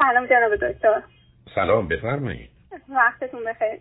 سلام 0.00 0.26
جناب 0.26 0.56
دکتر. 0.56 1.02
سلام 1.54 1.88
بفرمایید. 1.88 2.50
وقتتون 2.88 3.44
بخیر. 3.44 3.80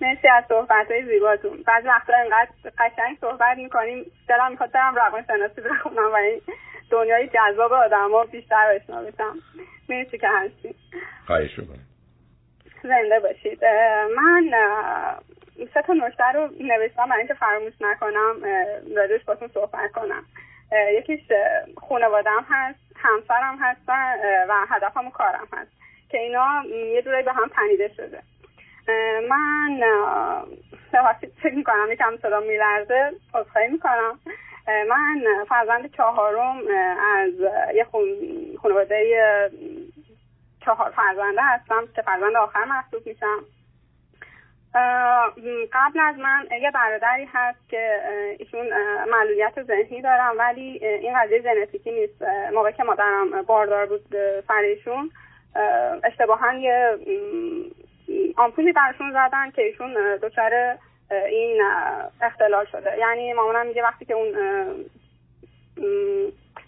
مرسی 0.00 0.28
از 0.28 0.44
صحبت 0.48 0.90
های 0.90 1.04
زیباتون. 1.04 1.62
بعضی 1.66 1.88
وقتا 1.88 2.12
انقدر 2.16 2.50
قشنگ 2.78 3.18
صحبت 3.20 3.56
می‌کنیم. 3.56 4.04
دلم 4.28 4.50
می‌خواد 4.50 4.72
برم 4.72 4.94
روان 4.94 5.24
شناسی 5.26 5.60
بخونم 5.60 6.12
و 6.12 6.14
این 6.14 6.40
دنیای 6.90 7.28
جذاب 7.28 7.72
آدم 7.72 8.10
ها 8.12 8.24
بیشتر 8.24 8.74
بشنا 8.74 9.02
بشم 9.02 9.34
مرسی 9.88 10.18
که 10.18 10.28
هستی. 10.28 10.74
خواهش 11.26 11.60
زنده 12.82 13.20
باشید. 13.20 13.64
من 14.16 14.50
سه 15.74 15.82
تا 15.82 15.92
نکته 15.92 16.24
رو 16.24 16.48
نوشتم 16.60 17.06
برای 17.06 17.18
اینکه 17.18 17.34
فراموش 17.34 17.72
نکنم 17.80 18.36
راجعش 18.96 19.24
باتون 19.24 19.48
صحبت 19.48 19.92
کنم. 19.92 20.24
یکیش 20.98 21.20
خانوادم 21.88 22.46
هست. 22.48 22.83
همسرم 22.96 23.58
هستن 23.60 24.16
و 24.48 24.66
هدفم 24.68 25.06
و 25.06 25.10
کارم 25.10 25.48
هست 25.52 25.70
که 26.08 26.18
اینا 26.18 26.62
یه 26.66 27.02
جورایی 27.02 27.24
به 27.24 27.32
هم 27.32 27.50
تنیده 27.56 27.88
شده. 27.96 28.22
من 29.28 29.80
فکر 31.42 31.54
می‌کنم 31.54 31.92
یکم 31.92 32.16
صدا 32.16 32.40
میلرزه 32.40 33.12
عذرخواهی 33.34 33.68
می‌کنم. 33.68 34.18
من 34.88 35.24
فرزند 35.48 35.94
چهارم 35.96 36.56
از 37.16 37.32
یه 37.74 37.86
خانواده 37.92 39.50
چهار 40.64 40.90
فرزنده 40.90 41.42
هستم 41.42 41.86
که 41.96 42.02
فرزند 42.02 42.36
آخر 42.36 42.64
محسوب 42.64 43.06
میشم. 43.06 43.44
قبل 45.72 46.00
از 46.00 46.18
من 46.18 46.48
یه 46.62 46.70
برادری 46.70 47.28
هست 47.32 47.68
که 47.68 48.00
ایشون 48.38 48.66
معلولیت 49.10 49.62
ذهنی 49.62 50.02
دارم 50.02 50.38
ولی 50.38 50.86
این 50.86 51.18
قضیه 51.18 51.42
ژنتیکی 51.42 51.90
نیست. 51.92 52.22
موقع 52.54 52.70
که 52.70 52.82
مادرم 52.82 53.42
باردار 53.42 53.86
بود 53.86 54.06
سر 54.48 54.54
ایشون 54.54 55.10
اشتباها 56.04 56.52
یه 56.52 56.98
آمپولی 58.36 58.72
برشون 58.72 59.12
زدن 59.12 59.50
که 59.50 59.62
ایشون 59.62 60.16
دچار 60.22 60.78
این 61.10 61.62
اختلال 62.20 62.66
شده. 62.66 62.98
یعنی 62.98 63.32
مامانم 63.32 63.66
میگه 63.66 63.82
وقتی 63.82 64.04
که 64.04 64.14
اون 64.14 64.34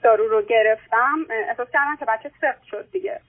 دارو 0.03 0.29
رو 0.29 0.43
گرفتم 0.43 1.27
احساس 1.31 1.69
کردم 1.71 1.97
که 1.97 2.05
بچه 2.05 2.31
سخت 2.41 2.65
شد 2.65 2.91
دیگه. 2.93 3.21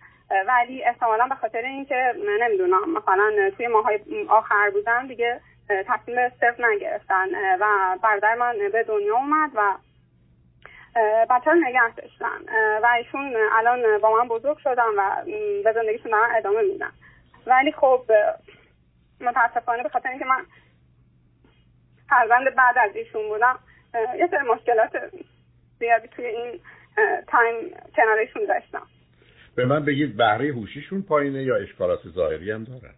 ولی 0.48 0.84
احتمالا 0.84 1.28
به 1.28 1.36
خاطر 1.36 1.62
اینکه 1.62 2.14
نمی‌دونم 2.40 2.92
مثلا 2.92 3.52
توی 3.58 3.68
ماهای 3.68 4.00
آخر 4.30 4.70
بودم 4.70 5.08
دیگه 5.08 5.42
تصمیم 5.70 6.30
صرف 6.30 6.60
نگرفتن 6.60 7.56
و 7.60 7.98
برادر 8.04 8.36
من 8.36 8.56
به 8.72 8.84
دنیا 8.84 9.16
اومد 9.16 9.52
و 9.56 9.78
بچه 11.30 11.52
رو 11.52 11.58
نگه 11.58 11.96
داشتن 11.96 12.40
و 12.84 12.88
ایشون 12.98 13.36
الان 13.52 13.98
با 13.98 14.16
من 14.16 14.28
بزرگ 14.28 14.58
شدن 14.58 14.90
و 14.98 15.26
به 15.64 15.74
زندگیشون 15.74 16.12
دارن 16.12 16.36
ادامه 16.36 16.62
میدن. 16.62 16.92
ولی 17.48 17.72
خب 17.72 18.04
متاسفانه 19.22 19.84
به 19.84 19.90
خاطر 19.90 20.10
اینکه 20.10 20.26
من 20.26 20.46
فرزند 22.10 22.56
بعد 22.56 22.78
از 22.78 22.96
ایشون 22.96 23.28
بودم 23.28 23.60
یه 24.18 24.28
سر 24.32 24.42
مشکلات 24.42 24.92
زیادی 25.80 26.08
توی 26.08 26.26
این 26.26 26.60
تایم 27.28 27.56
کنارشون 27.96 28.46
داشتم. 28.46 28.88
به 29.58 29.66
من 29.66 29.86
بگید 29.86 30.18
بهره 30.18 30.54
هوشیشون 30.54 31.02
پایینه 31.02 31.44
یا 31.44 31.56
اشکالات 31.56 32.00
ظاهری 32.08 32.52
هم 32.52 32.64
دارن؟ 32.64 32.94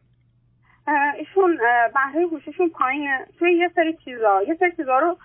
ایشون 1.18 1.58
بهره 1.94 2.28
هوشیشون 2.32 2.70
پایینه. 2.70 3.26
توی 3.40 3.54
یه 3.54 3.72
سری 3.76 3.98
چیزا 4.06 4.44
یه 4.48 4.56
سری 4.60 4.72
چیزا 4.72 5.00
رو 5.00 5.18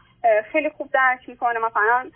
خیلی 0.52 0.70
خوب 0.70 0.90
درک 0.92 1.28
می‌کنه. 1.28 1.58
مثلا 1.58 2.10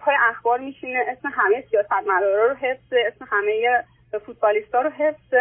پای 0.00 0.16
اخبار 0.30 0.60
میشینه 0.60 1.04
اسم 1.08 1.28
همه 1.32 1.64
سیاست 1.70 1.92
مدارا 1.92 2.46
رو 2.46 2.54
حفظ 2.54 2.92
اسم 3.06 3.26
همه 3.30 3.84
فوتبالیستا 4.26 4.80
رو 4.80 4.90
حفظ 4.90 5.32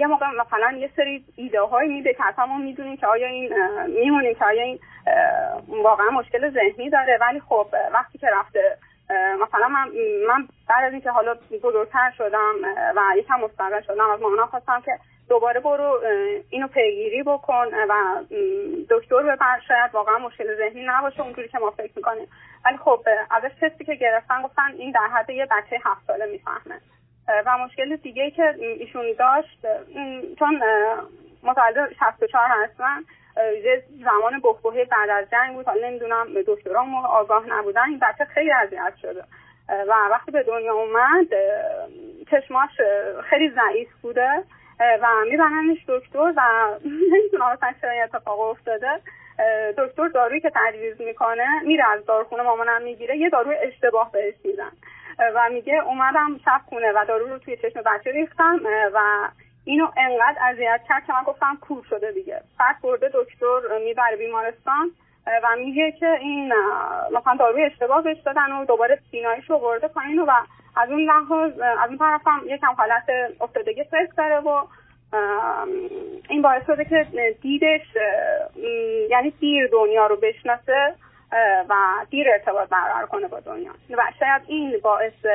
یه 0.00 0.06
موقع 0.06 0.26
مثلا 0.26 0.78
یه 0.78 0.90
سری 0.96 1.24
ایده 1.36 1.60
های 1.60 1.88
میده 1.88 2.14
که 2.14 2.26
اصلا 2.26 2.46
ما 2.46 2.58
می‌دونیم 2.58 2.96
که 2.96 3.06
آیا 3.06 3.26
این 3.26 3.52
میمونیم 3.86 4.34
که 4.34 4.44
آیا 4.44 4.62
این 4.62 4.78
واقعا 5.68 6.10
مشکل 6.10 6.50
ذهنی 6.50 6.90
داره. 6.90 7.18
ولی 7.20 7.40
خب 7.40 7.66
وقتی 7.92 8.18
که 8.18 8.26
رفته 8.32 8.76
مثلا 9.10 9.68
من 9.68 9.88
من 10.28 10.48
بعد 10.68 10.84
از 10.84 10.92
اینکه 10.92 11.10
حالا 11.10 11.34
بزرگتر 11.62 12.10
شدم 12.18 12.54
و 12.96 13.16
یکم 13.16 13.40
مستقل 13.40 13.82
شدم 13.82 14.10
از 14.10 14.20
مامانم 14.20 14.46
خواستم 14.46 14.80
که 14.80 14.98
دوباره 15.28 15.60
برو 15.60 16.00
اینو 16.50 16.68
پیگیری 16.68 17.22
بکن 17.22 17.66
و 17.88 18.22
دکتر 18.90 19.22
ببر 19.22 19.60
شاید 19.68 19.94
واقعا 19.94 20.18
مشکل 20.18 20.56
ذهنی 20.56 20.84
نباشه 20.86 21.20
اونجوری 21.20 21.48
که 21.48 21.58
ما 21.58 21.70
فکر 21.70 21.92
می‌کنیم. 21.96 22.28
ولی 22.64 22.76
خب 22.76 23.00
ازش 23.30 23.50
تستی 23.60 23.84
که 23.84 23.94
گرفتن 23.94 24.42
گفتن 24.42 24.72
این 24.72 24.90
در 24.90 25.08
حد 25.12 25.30
یه 25.30 25.46
بچه 25.46 25.80
هفت 25.84 26.06
ساله 26.06 26.26
می‌فهمه. 26.26 26.80
و 27.46 27.58
مشکل 27.58 27.96
دیگه 27.96 28.30
که 28.30 28.54
ایشون 28.58 29.04
داشت 29.18 29.66
چون 30.38 30.62
متولد 31.42 31.92
64 31.92 32.48
هستن 32.48 33.02
یه 33.36 33.82
زمان 34.04 34.40
بخبوهی 34.44 34.84
بعد 34.84 35.10
از 35.10 35.30
جنگ 35.30 35.54
بود. 35.54 35.66
حالا 35.66 35.88
نمی‌دونم 35.88 36.26
دکترام 36.46 36.94
آگاه 36.94 37.44
نبودن. 37.48 37.88
این 37.88 37.98
بچه 37.98 38.24
خیلی 38.24 38.52
اذیت 38.52 38.92
شده. 39.02 39.24
و 39.68 39.94
وقتی 40.10 40.30
به 40.30 40.42
دنیا 40.42 40.74
اومد 40.74 41.26
چشماش 42.30 42.70
خیلی 43.30 43.50
ضعیف 43.50 43.88
بوده. 44.02 44.44
و 45.02 45.06
میبرنش 45.30 45.78
دکتر 45.88 46.32
و 46.36 46.42
نمی‌دونم 46.84 47.46
اصلا 47.46 47.74
چرا 47.80 48.04
اتفاق 48.04 48.40
افتاده. 48.40 49.00
دکتر 49.78 50.08
دارویی 50.08 50.40
که 50.40 50.52
تجویز 50.54 51.00
می‌کنه 51.00 51.62
میره 51.62 51.84
از 51.92 52.06
داروخونه 52.06 52.42
مامانم 52.42 52.82
می‌گیره 52.82 53.16
یه 53.16 53.30
داروی 53.30 53.56
اشتباه 53.56 54.12
بهش 54.12 54.34
میدن. 54.44 54.72
و 55.34 55.48
میگه 55.50 55.82
اومدم 55.84 56.40
شب 56.44 56.60
خونه 56.68 56.92
و 56.92 57.04
دارو 57.08 57.26
رو 57.26 57.38
توی 57.38 57.56
چشم 57.56 57.82
بچه 57.86 58.10
ریختم. 58.10 58.60
و 58.94 59.28
اینو 59.64 59.88
انقدر 59.96 60.38
اذیت 60.40 60.80
کرد 60.88 61.06
که 61.06 61.12
من 61.12 61.22
گفتم 61.22 61.58
کور 61.60 61.84
شده 61.90 62.12
دیگه. 62.12 62.40
بعد 62.58 62.76
برده 62.82 63.10
دکتر 63.14 63.78
می‌بره 63.84 64.16
بیمارستان 64.16 64.90
و 65.42 65.56
میگه 65.58 65.92
که 65.92 66.06
این 66.20 66.52
مثلا 67.12 67.36
داروی 67.38 67.62
اشتباه 67.62 68.02
بهش 68.02 68.18
دادن 68.18 68.52
و 68.52 68.64
دوباره 68.64 68.98
بیناییش 69.10 69.50
رو 69.50 69.58
برده 69.58 69.88
پایین 69.88 70.18
و 70.18 70.32
از 70.76 70.90
اون 70.90 71.00
لحاظ 71.00 71.52
از 71.60 71.88
اون 71.88 71.98
طرف 71.98 72.20
هم 72.26 72.42
یکم 72.46 72.74
حالت 72.78 73.04
افتادگی 73.40 73.84
فکر 73.84 74.12
داره 74.16 74.40
و 74.40 74.66
این 76.28 76.42
باعث 76.42 76.66
شده 76.66 76.84
که 76.84 77.06
دیدش 77.42 77.82
یعنی 79.10 79.30
دیر 79.30 79.68
دنیا 79.72 80.06
رو 80.06 80.16
بشناسه 80.16 80.94
و 81.68 81.74
دیر 82.10 82.30
ارتباط 82.30 82.68
برقرار 82.68 83.06
کنه 83.06 83.28
با 83.28 83.40
دنیا. 83.40 83.70
و 83.90 84.02
شاید 84.18 84.42
این 84.46 84.80
باعث 84.82 85.26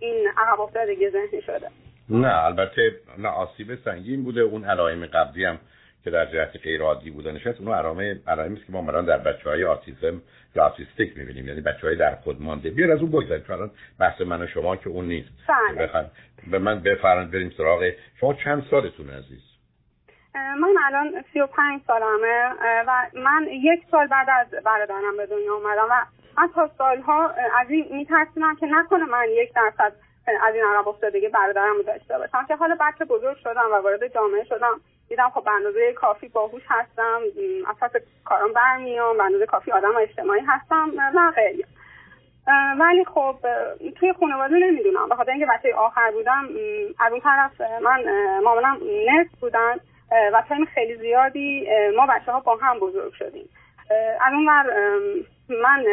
این 0.00 0.28
عقب 0.38 0.60
افتادگی 0.60 1.10
ذهنی 1.10 1.42
شده. 1.42 1.70
نه 2.10 2.44
البته 2.44 2.92
نه 3.18 3.28
آسیب 3.28 3.74
سنگین 3.84 4.24
بوده. 4.24 4.40
اون 4.40 4.64
علائم 4.64 5.06
قبلی 5.06 5.44
هم 5.44 5.58
که 6.04 6.10
در 6.10 6.26
جهت 6.26 6.56
غیر 6.56 6.82
عادی 6.82 7.10
بودنش 7.10 7.46
هست 7.46 7.60
اون 7.60 7.74
علائم 7.74 8.20
علائمی 8.26 8.56
است 8.56 8.66
که 8.66 8.72
ما 8.72 8.82
مران 8.82 9.04
در 9.04 9.18
بچه 9.18 9.50
های 9.50 9.64
آتیزم 9.64 10.22
یا 10.56 10.64
آتیستیک 10.64 11.18
می‌بینیم 11.18 11.48
یعنی 11.48 11.60
بچه 11.60 11.86
های 11.86 11.96
در 11.96 12.14
خود 12.14 12.42
مانده. 12.42 12.70
بیار 12.70 12.92
از 12.92 13.00
اون 13.00 13.10
بگذاریم 13.10 13.44
چون 13.46 13.70
بحث 13.98 14.20
من 14.20 14.42
و 14.42 14.46
شما 14.46 14.76
که 14.76 14.88
اون 14.88 15.04
نیست. 15.04 15.28
بله. 15.48 16.10
به 16.50 16.58
من 16.58 16.80
بفرمایید 16.80 17.30
بریم 17.30 17.52
سراغ 17.56 17.90
شما 18.20 18.34
چند 18.34 18.66
سالتون 18.70 19.10
عزیز؟ 19.10 19.42
من 20.34 20.74
الان 20.84 21.24
سی 21.32 21.40
و 21.40 21.46
پنج 21.46 21.80
سالمه 21.86 22.50
و 22.86 23.06
من 23.14 23.46
یک 23.50 23.80
سال 23.90 24.06
بعد 24.06 24.28
از 24.30 24.64
برادرم 24.64 25.16
به 25.16 25.26
دنیا 25.26 25.54
اومدم 25.54 25.86
و 25.90 26.04
من 26.38 26.48
تا 26.54 26.70
سالها 26.78 27.28
از 27.60 27.70
این 27.70 27.96
میترسیدم 27.96 28.56
که 28.56 28.66
نکنه 28.66 29.04
من 29.04 29.26
یک 29.30 29.54
درصد 29.54 29.92
از 30.42 30.54
این 30.54 30.64
عقب 30.64 30.88
افتادگی 30.88 31.28
برادرم 31.28 31.74
رو 31.76 31.82
داشته 31.82 32.18
باشم. 32.18 32.46
که 32.48 32.56
حالا 32.56 32.76
بچه 32.80 33.04
بزرگ 33.04 33.36
شدم 33.36 33.72
و 33.72 33.74
وارد 33.74 34.06
جامعه 34.14 34.44
شدم. 34.44 34.80
دیدم 35.08 35.30
خب 35.30 35.44
به 35.74 35.92
کافی 35.92 36.28
باهوش 36.28 36.62
هستم. 36.68 37.20
از 37.68 37.79
پس 37.79 38.02
کارم 38.24 38.52
برمیام. 38.52 39.16
به 39.16 39.24
اندازه 39.24 39.46
کافی 39.46 39.72
آدم 39.72 39.96
اجتماعی 39.96 40.40
هستم. 40.46 40.92
و 41.14 41.32
خیلی. 41.34 41.64
ولی 42.80 43.04
خب 43.04 43.36
توی 43.96 44.12
خانواده 44.20 44.54
نمی‌دونم. 44.54 45.08
به 45.08 45.14
خاطر 45.14 45.30
اینکه 45.30 45.46
بچه 45.46 45.74
آخر 45.74 46.10
بودم 46.10 46.48
از 47.00 47.12
اون 47.12 47.20
طرف 47.20 47.60
من 47.60 48.04
مامانم 48.40 48.78
nurse 49.06 49.28
بودن. 49.40 49.76
و 50.32 50.42
time 50.48 50.64
خیلی 50.64 50.96
زیادی 50.96 51.68
ما 51.96 52.06
بچه 52.06 52.32
ها 52.32 52.40
با 52.40 52.56
هم 52.56 52.78
بزرگ 52.78 53.12
شدیم. 53.12 53.48
از 54.20 54.32
اون 54.32 54.44
من 55.48 55.84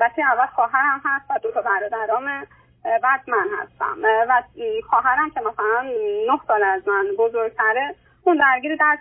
بچه 0.00 0.22
اول 0.22 0.46
خواهرم 0.46 1.00
هست 1.04 1.30
و 1.30 1.38
دو 1.42 1.50
تا 1.50 1.62
برادرامه. 1.62 2.46
بعد 2.84 3.20
من 3.28 3.46
هستم 3.62 3.98
و 4.28 4.42
خواهرم 4.90 5.30
که 5.30 5.40
مثلا 5.40 5.82
نه 6.28 6.40
سال 6.48 6.62
از 6.62 6.88
من 6.88 7.04
بزرگتره 7.18 7.94
اون 8.24 8.36
درگیر 8.36 8.76
در 8.76 8.98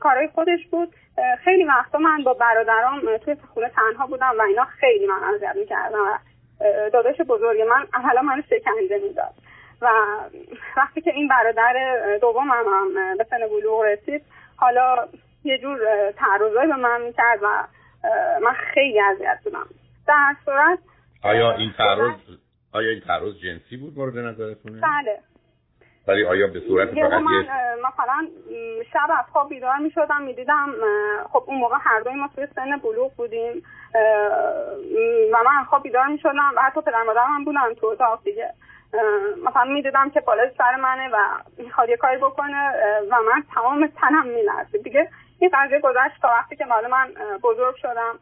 کارهای 0.00 0.28
خودش 0.34 0.66
بود. 0.70 0.94
خیلی 1.44 1.64
وقتا 1.64 1.98
من 1.98 2.24
با 2.24 2.34
برادرام 2.34 3.16
توی 3.16 3.36
خونه 3.54 3.68
تنها 3.68 4.06
بودم 4.06 4.34
و 4.38 4.42
اینا 4.42 4.64
خیلی 4.64 5.06
من 5.06 5.34
اذیت 5.34 5.56
می‌کردم. 5.56 5.98
و 5.98 6.18
داداش 6.92 7.20
بزرگ 7.20 7.60
من 7.60 8.02
حالا 8.02 8.22
من 8.22 8.42
شکنجه 8.42 9.00
می‌داد. 9.08 9.34
و 9.82 9.90
وقتی 10.76 11.00
که 11.00 11.10
این 11.10 11.28
برادر 11.28 11.74
دوم 12.20 12.50
هم, 12.50 12.64
هم 12.66 13.16
به 13.16 13.24
سن 13.24 13.38
بلوغ 13.48 13.82
رسید 13.82 14.22
حالا 14.56 15.08
یه 15.44 15.58
جور 15.58 15.78
تعرضایی 16.10 16.68
به 16.68 16.76
من 16.76 17.00
می‌کرد 17.00 17.38
و 17.42 17.64
من 18.42 18.52
خیلی 18.52 19.00
اذیت 19.00 19.38
بودم. 19.44 19.66
در 20.06 20.34
صورت 20.44 20.78
آیا 21.22 21.52
این 21.52 21.72
تعرض 21.78 22.12
آیا 22.72 22.90
این 22.90 23.00
تعرض 23.00 23.34
جنسی 23.34 23.76
بود 23.76 23.98
مورد 23.98 24.18
نظرتونه؟ 24.18 24.80
بله. 24.80 25.18
ولی 26.08 26.24
آیا 26.24 26.46
به 26.46 26.60
صورت 26.60 26.88
فقط 26.88 27.12
من 27.12 27.46
مثلا 27.78 28.28
شب 28.92 29.10
از 29.18 29.24
خواب 29.32 29.48
بیدار 29.48 29.76
می 29.76 29.90
شدم 29.90 30.22
می 30.22 30.34
دیدم 30.34 30.74
خب 31.32 31.44
اون 31.46 31.58
موقع 31.58 31.76
هر 31.80 32.00
دوی 32.00 32.14
ما 32.14 32.28
توی 32.34 32.46
سن 32.54 32.76
بلوغ 32.76 33.14
بودیم 33.16 33.62
و 35.32 35.42
من 35.44 35.64
خواب 35.64 35.82
بیدار 35.82 36.06
می 36.06 36.18
شدم 36.18 36.52
و 36.56 36.60
حتی 36.62 36.80
پدر 36.80 37.02
مادرم 37.02 37.34
هم 37.34 37.44
بودن 37.44 37.74
تو 37.74 37.86
اتاق 37.86 38.22
دیگه. 38.24 38.52
مثلا 39.46 39.64
می 39.64 39.82
دیدم 39.82 40.10
که 40.10 40.20
بالای 40.20 40.50
سر 40.58 40.76
منه 40.76 41.08
و 41.12 41.16
می‌خواد 41.58 41.88
یه 41.88 41.96
کاری 41.96 42.16
بکنه 42.16 42.72
و 43.10 43.16
من 43.22 43.42
تمام 43.54 43.86
تنم 43.86 44.26
می 44.26 44.42
دیگه 44.84 45.08
این 45.38 45.50
قضیه 45.54 45.80
گذشت 45.80 46.22
تا 46.22 46.28
وقتی 46.28 46.56
که 46.56 46.64
مال 46.64 46.86
من 46.86 47.08
بزرگ 47.42 47.76
شدم. 47.76 48.18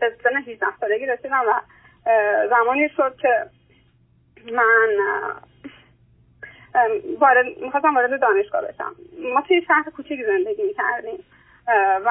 به 0.00 0.16
سن 0.22 0.36
18 0.36 0.66
سالگی 0.80 1.06
رسیدم 1.06 1.42
و 1.48 1.60
زمانی 2.50 2.88
شد 2.88 3.16
که 3.16 3.46
من 4.52 4.88
وارد 7.20 7.46
می‌خواستم 7.62 7.94
وارد 7.94 8.20
دانشگاه 8.20 8.62
بشم. 8.62 8.94
ما 9.34 9.42
توی 9.42 9.62
شهر 9.62 9.90
کوچیک 9.96 10.20
زندگی 10.26 10.62
می‌کردیم. 10.62 11.24
و 12.04 12.10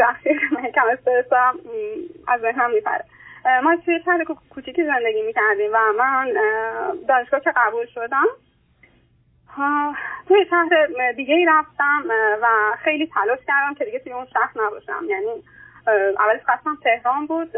وقتی 0.00 0.30
من 0.52 0.70
کم 0.70 0.88
استرسم 0.92 1.58
از 2.28 2.40
ذهنم 2.40 2.70
میپره. 2.70 3.04
ما 3.62 3.76
توی 3.84 4.00
شهر 4.04 4.24
کوچیکی 4.50 4.84
زندگی 4.84 5.22
می‌کردیم 5.22 5.70
و 5.72 5.92
من 5.98 6.32
دانشگاه 7.08 7.40
که 7.40 7.52
قبول 7.56 7.86
شدم 7.86 8.26
توی 10.28 10.46
شهر 10.50 10.86
دیگه 11.16 11.34
ای 11.34 11.46
رفتم 11.48 12.04
و 12.42 12.46
خیلی 12.84 13.10
تلاش 13.14 13.38
کردم 13.46 13.74
که 13.74 13.84
دیگه 13.84 13.98
توی 13.98 14.12
اون 14.12 14.26
شهر 14.26 14.50
نباشم. 14.56 15.04
یعنی 15.08 15.42
اولش 16.18 16.40
قصدم 16.48 16.78
تهران 16.84 17.26
بود 17.26 17.52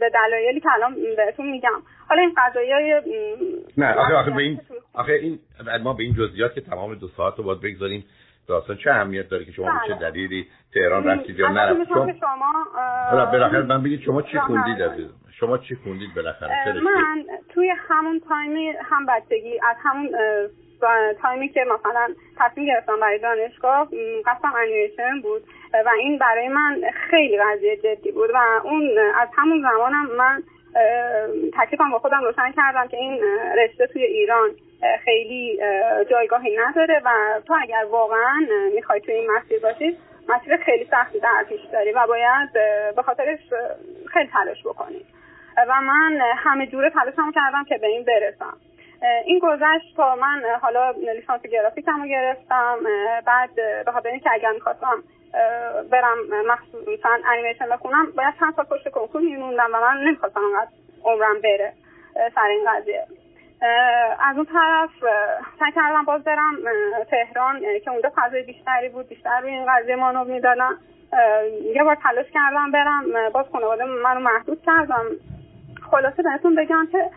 به 0.00 0.10
دلایلی 0.14 0.60
که 0.60 0.68
الان 0.74 0.94
بهتون 1.16 1.50
میگم. 1.50 1.82
حالا 2.08 2.22
این 2.22 2.34
قضایی 2.36 2.72
نه 3.76 3.94
آخه 3.94 4.14
آخه 4.14 4.30
به 4.30 4.42
این 4.42 4.60
آخه 4.92 5.12
این 5.12 5.38
ما 5.82 5.92
به 5.92 6.02
این 6.02 6.14
جزئیات 6.14 6.54
که 6.54 6.60
تمام 6.60 6.94
دو 6.94 7.08
ساعت 7.08 7.34
رو 7.38 7.44
باید 7.44 7.60
بگذاریم 7.60 8.04
داستان 8.48 8.76
چه 8.76 8.90
اهمیت 8.90 9.28
داره 9.28 9.44
که 9.44 9.52
شما 9.52 9.66
به 9.66 9.88
چه 9.88 9.94
بله. 9.94 10.10
دلیلی 10.10 10.46
تهران 10.74 11.04
رفتید 11.04 11.38
یا 11.38 11.48
نرفتید؟ 11.48 11.88
شما 12.20 12.52
حالا 13.10 13.26
بالاخره 13.26 13.62
من 13.62 13.82
بگید 13.82 14.00
شما 14.00 14.22
چی 14.22 14.38
خوندید 14.38 15.10
شما 15.30 15.58
چی 15.58 15.74
خوندید 15.74 16.14
بالاخره؟ 16.14 16.80
من 16.80 17.24
توی 17.48 17.72
همون 17.88 18.20
time 18.28 18.74
هم 18.84 19.06
بچگی 19.06 19.60
از 19.70 19.76
همون 19.82 20.10
time 21.22 21.43
ی 21.43 21.48
که 21.48 21.64
مثلا 21.64 22.14
تصمیم 22.38 22.66
گرفتم 22.66 23.00
برای 23.00 23.18
دانشگاه 23.18 23.88
قصدم 24.26 24.52
انیمیشن 24.56 25.20
بود 25.22 25.42
و 25.84 25.88
این 25.98 26.18
برای 26.18 26.48
من 26.48 26.82
خیلی 27.10 27.38
قضیه 27.38 27.76
جدی 27.76 28.12
بود 28.12 28.30
و 28.34 28.38
اون 28.64 28.98
از 29.20 29.28
همون 29.36 29.62
زمانم 29.62 30.06
من 30.16 30.42
تکلیفم 31.58 31.90
با 31.90 31.98
خودم 31.98 32.24
روشن 32.24 32.52
کردم 32.52 32.88
که 32.88 32.96
این 32.96 33.20
رشته 33.56 33.86
توی 33.86 34.02
ایران 34.02 34.50
خیلی 35.04 35.60
جایگاهی 36.10 36.56
نداره 36.56 37.02
و 37.04 37.10
تو 37.46 37.54
اگر 37.62 37.86
واقعا 37.90 38.46
می‌خوای 38.74 39.00
توی 39.00 39.14
این 39.14 39.30
مسیر 39.30 39.60
باشی 39.60 39.98
مسیر 40.28 40.56
خیلی 40.56 40.84
سختی 40.90 41.20
در 41.20 41.44
پیش 41.48 41.60
داری 41.72 41.92
و 41.92 42.06
باید 42.06 42.52
به 42.96 43.02
خاطرش 43.02 43.38
خیلی 44.06 44.28
تلاش 44.32 44.66
بکنی. 44.66 45.04
و 45.68 45.80
من 45.80 46.20
همه 46.36 46.66
جوره 46.66 46.90
تلاشم 46.90 47.32
کردم 47.34 47.64
که 47.64 47.78
به 47.78 47.86
این 47.86 48.04
برسم. 48.04 48.56
این 49.24 49.38
گذشت 49.38 49.96
تا 49.96 50.16
من 50.16 50.42
حالا 50.60 50.90
لیسانس 50.90 51.42
گرافیکم 51.42 52.02
رو 52.02 52.08
گرفتم 52.08 52.78
بعد 53.26 53.54
به 53.84 53.92
خاطر 53.92 54.08
اینکه 54.08 54.30
اگر 54.32 54.52
می‌خواستم 54.52 55.02
برم 55.90 56.18
مخصوصا 56.46 57.08
انیمیشن 57.26 57.68
بخونم 57.68 58.06
باید 58.16 58.34
چند 58.40 58.54
سال 58.54 58.64
پشت 58.64 58.88
کنکور 58.88 59.20
میموندم 59.20 59.68
و 59.74 59.80
من 59.80 60.04
نمی‌خواستم 60.04 60.40
انقدر 60.40 60.70
عمرم 61.04 61.40
بره 61.40 61.72
سر 62.34 62.46
این 62.46 62.64
قضیه. 62.68 63.06
از 64.20 64.36
اون 64.36 64.44
طرف 64.44 64.90
سعی 65.58 65.72
کردم 65.72 66.04
باز 66.04 66.24
برم 66.24 66.56
تهران 67.10 67.60
که 67.84 67.90
اونجا 67.90 68.12
فضای 68.16 68.42
بیشتری 68.42 68.88
بود 68.88 69.08
بیشتر 69.08 69.40
روی 69.40 69.50
این 69.50 69.66
قضیه 69.68 69.96
مانو 69.96 70.24
می‌دادن 70.24 70.70
یه 71.74 71.84
بار 71.84 71.94
تلاش 71.94 72.26
کردم 72.34 72.70
برم 72.70 73.30
باز 73.32 73.46
خانواده 73.52 73.84
منو 73.84 74.20
محدود 74.20 74.62
کردم 74.62 75.04
خلاصه 75.90 76.22
بهتون 76.22 76.54
بگم 76.54 76.88
که 76.92 77.10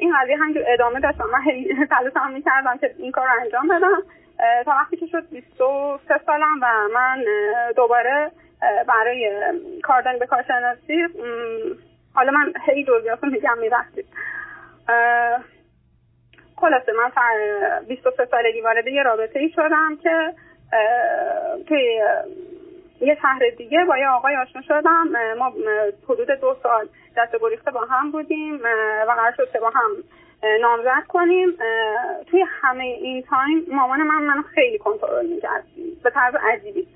این 0.00 0.14
قضیه 0.20 0.36
همینجور 0.36 0.64
ادامه 0.66 1.00
داشتم. 1.00 1.24
من 1.24 1.40
تلاش 1.90 2.12
هم 2.16 2.32
می‌کردم 2.32 2.78
که 2.78 2.94
این 2.98 3.12
کار 3.12 3.26
رو 3.26 3.40
انجام 3.40 3.68
بدم. 3.68 4.02
تا 4.64 4.70
وقتی 4.70 4.96
که 4.96 5.06
شد 5.06 5.30
23 5.30 6.20
سالم 6.26 6.60
و 6.62 6.88
من 6.94 7.24
دوباره 7.76 8.30
برای 8.88 9.30
کاردن 9.82 10.18
به 10.18 10.26
کارشناسی 10.26 11.06
حالا 12.14 12.32
من 12.32 12.52
هی 12.66 12.84
جزئیات 12.84 13.24
میگم 13.24 13.58
میبخشید. 13.58 14.06
خلاصه 16.56 16.92
من 16.92 17.10
23 17.88 18.24
سالگی 18.30 18.60
وارد 18.60 18.86
یه 18.86 19.02
رابطه 19.02 19.38
ای 19.38 19.50
شدم 19.50 19.96
که 20.02 20.34
توی 21.68 22.02
یه 23.00 23.18
شهر 23.22 23.40
دیگه 23.58 23.84
با 23.84 23.98
یه 23.98 24.08
آقای 24.08 24.36
آشنا 24.36 24.62
شدم 24.62 25.08
ما 25.38 25.52
حدود 26.08 26.30
دو 26.30 26.56
سال 26.62 26.88
دست 27.16 27.40
گریخته 27.40 27.70
با 27.70 27.80
هم 27.80 28.10
بودیم 28.10 28.54
و 29.08 29.12
قرار 29.12 29.32
شد 29.36 29.52
که 29.52 29.58
با 29.58 29.70
هم 29.70 29.90
نامزد 30.60 31.06
کنیم. 31.08 31.56
توی 32.30 32.44
همه 32.48 32.84
این 32.84 33.22
تایم 33.22 33.66
مامان 33.68 34.02
من 34.02 34.22
منو 34.22 34.42
خیلی 34.42 34.78
کنترل 34.78 35.26
می‌کرد 35.26 35.64
به 36.04 36.10
طرز 36.10 36.34
عجیبی. 36.34 36.88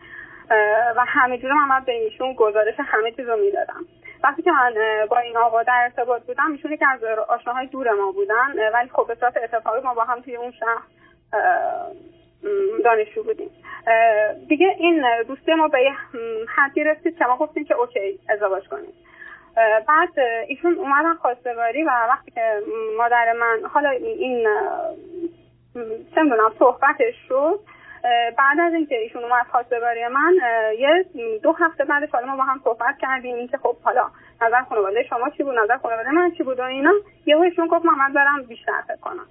و 0.96 1.04
همه 1.06 1.38
جور 1.38 1.52
من 1.52 1.84
به 1.84 1.92
ایشون 1.92 2.32
گزارش 2.32 2.74
همه 2.78 3.12
چیز 3.12 3.28
رو 3.28 3.36
می‌دادم. 3.36 3.84
وقتی 4.24 4.42
که 4.42 4.50
من 4.50 4.74
با 5.10 5.18
این 5.18 5.36
آقا 5.36 5.62
در 5.62 5.80
ارتباط 5.82 6.22
بودم 6.22 6.52
ایشون 6.52 6.72
یکی 6.72 6.84
از 6.84 7.04
آشناهای 7.28 7.66
دور 7.66 7.92
ما 7.92 8.12
بودن 8.12 8.70
ولی 8.74 8.88
خب 8.88 9.06
به 9.08 9.14
صورت 9.14 9.36
اتفاقی 9.36 9.80
ما 9.80 9.94
با 9.94 10.04
هم 10.04 10.20
توی 10.20 10.36
اون 10.36 10.50
شهر 10.50 10.82
دانشجو 12.84 13.22
بودیم. 13.22 13.50
دیگه 14.48 14.76
این 14.78 15.04
دوستی 15.28 15.54
ما 15.54 15.68
به 15.68 15.82
یه 15.82 15.92
حدی 16.56 16.84
رسید 16.84 17.18
که 17.18 17.24
ما 17.24 17.36
گفتیم 17.36 17.64
که 17.64 17.74
اوکی 17.74 18.18
ازدواج 18.28 18.68
کنیم. 18.68 18.92
بعد 19.88 20.18
ایشون 20.48 20.74
اومدن 20.74 21.14
خواستگاری 21.14 21.82
و 21.82 21.90
وقتی 22.08 22.30
که 22.30 22.60
مادر 22.98 23.32
من 23.32 23.60
حالا 23.72 23.90
این 23.90 24.48
چه 26.14 26.22
می‌دونم 26.22 26.52
صحبتش 26.58 27.14
شد 27.28 27.60
بعد 28.38 28.60
از 28.60 28.74
اینکه 28.74 28.98
ایشون 28.98 29.24
اومد 29.24 29.46
خواستگاری 29.52 30.06
من 30.08 30.34
یه 30.78 31.04
دو 31.42 31.52
هفته 31.52 31.84
بعدش 31.84 32.10
حالا 32.10 32.26
ما 32.26 32.36
با 32.36 32.42
هم 32.42 32.60
صحبت 32.64 32.98
کردیم 32.98 33.36
اینکه 33.36 33.56
خب 33.56 33.76
حالا 33.82 34.10
نظر 34.42 34.62
خانواده 34.62 35.02
شما 35.02 35.30
چی 35.30 35.42
بود 35.42 35.58
نظر 35.58 35.76
خانواده 35.76 36.10
من 36.10 36.30
چی 36.30 36.42
بود 36.42 36.60
و 36.60 36.62
اینا 36.62 36.92
یه 37.26 37.40
ایشون 37.40 37.66
گفت 37.66 37.84
من 37.84 38.12
برم 38.12 38.42
بیشتر 38.42 38.82
فکر 38.88 38.96
کنم. 38.96 39.26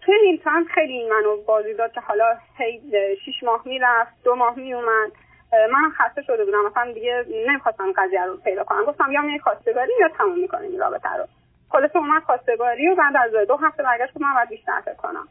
توی 0.00 0.14
این 0.14 0.40
خیلی 0.74 0.92
این 0.92 1.12
منو 1.12 1.36
بازی 1.36 1.74
داد 1.74 1.92
که 1.92 2.00
حالا 2.00 2.38
هی 2.56 2.82
شیش 3.24 3.42
ماه 3.42 3.62
می‌رفت 3.64 4.12
دو 4.24 4.34
ماه 4.34 4.58
میومد 4.58 5.12
من 5.52 5.90
خسته 5.98 6.22
شده 6.22 6.44
بودم. 6.44 6.66
مثلا 6.66 6.92
دیگه 6.92 7.24
نمی‌خواستم 7.46 7.92
قضیه 7.96 8.24
رو 8.24 8.36
پیدا 8.36 8.64
کنم. 8.64 8.84
گفتم 8.84 9.12
یا 9.12 9.22
میای 9.22 9.38
خواستگاری 9.38 9.92
یا 10.00 10.08
تموم 10.08 10.38
می‌کنیم 10.38 10.80
رابطه 10.80 11.16
رو. 11.18 11.24
خلاصه 11.70 11.96
اومد 11.96 12.22
خواستگاری 12.22 12.88
و 12.88 12.94
بعد 12.94 13.16
از 13.16 13.48
دو 13.48 13.56
هفته 13.56 13.82
برگشت 13.82 14.12
من 14.20 14.34
باید 14.34 14.48
بیشتر 14.48 14.80
فکر 14.84 14.94
کنم. 14.94 15.28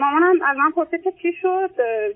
مامانم 0.00 0.42
از 0.42 0.56
من 0.56 0.70
پرسید 0.70 1.02
که 1.02 1.12
چی 1.22 1.32
شد؟ 1.42 1.70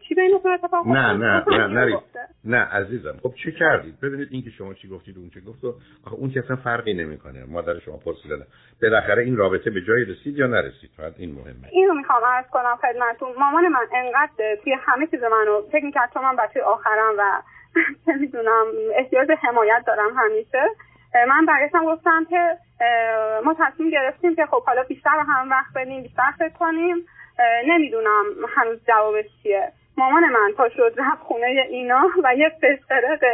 چی 0.08 0.14
بینتون 0.14 0.52
اتفاق 0.52 0.86
نه 0.86 1.12
نه 1.12 1.44
نه 1.48 1.66
نه 1.66 2.00
نه 2.44 2.58
عزیزم. 2.58 3.16
خب 3.22 3.34
چی 3.34 3.52
کردید؟ 3.52 4.00
ببینید 4.00 4.28
اینکه 4.30 4.50
شما 4.50 4.74
چی 4.74 4.88
گفتید 4.88 5.18
اون 5.18 5.30
چی 5.30 5.40
گفت 5.40 5.64
و 5.64 5.74
آخه 6.06 6.14
اون 6.14 6.30
که 6.30 6.40
اصلا 6.40 6.56
فرقی 6.56 6.94
نمی‌کنه. 6.94 7.44
مادر 7.48 7.78
شما 7.78 7.96
پرسیدن 7.96 8.46
بالاخره 8.82 9.22
این 9.22 9.36
رابطه 9.36 9.70
به 9.70 9.80
جایی 9.80 10.04
رسید 10.04 10.38
یا 10.38 10.46
نرسید؟ 10.46 10.90
فقط 10.96 11.12
این 11.18 11.34
مهمه. 11.34 11.68
اینو 11.70 11.94
می‌خوام 11.94 12.24
عرض 12.24 12.46
کنم 12.46 12.76
خدمتتون. 12.82 13.28
مامان 13.38 13.68
من 13.68 13.86
انقدر 13.94 14.56
توی 14.64 14.76
همه 14.86 15.06
چیز 15.06 15.20
منو 15.22 15.62
فکر 15.72 15.84
می‌کرد 15.84 16.10
چون 16.14 16.22
من 16.22 16.36
بچه 16.36 16.62
آخرم 16.62 17.14
و 17.18 17.42
نمی‌دونم 18.08 18.66
احتیاج 18.94 19.30
حمایت 19.42 19.82
دارم 19.86 20.10
همیشه. 20.16 20.62
من 21.28 21.46
برگشتم 21.46 21.84
گفتم 21.84 22.24
که 22.30 22.56
ما 23.44 23.56
تصمیم 23.58 23.90
گرفتیم 23.90 24.36
که 24.36 24.46
خب 24.46 24.62
حالا 24.62 24.82
بیشتر 24.82 25.24
هم 25.28 25.50
وقت 25.50 25.72
بدیم 25.76 26.02
بیشتر 26.02 26.30
فکر 26.38 26.54
کنیم. 26.58 26.96
نمی‌دونم 27.66 28.24
هنوز 28.56 28.78
جوابش 28.88 29.24
چیه. 29.42 29.72
مامان 29.98 30.24
من 30.24 30.52
پا 30.56 30.68
شد 30.68 30.94
رفت 30.96 31.22
خونه 31.22 31.46
اینا 31.68 32.10
و 32.24 32.34
یه 32.34 32.48
فسقرق 32.48 33.24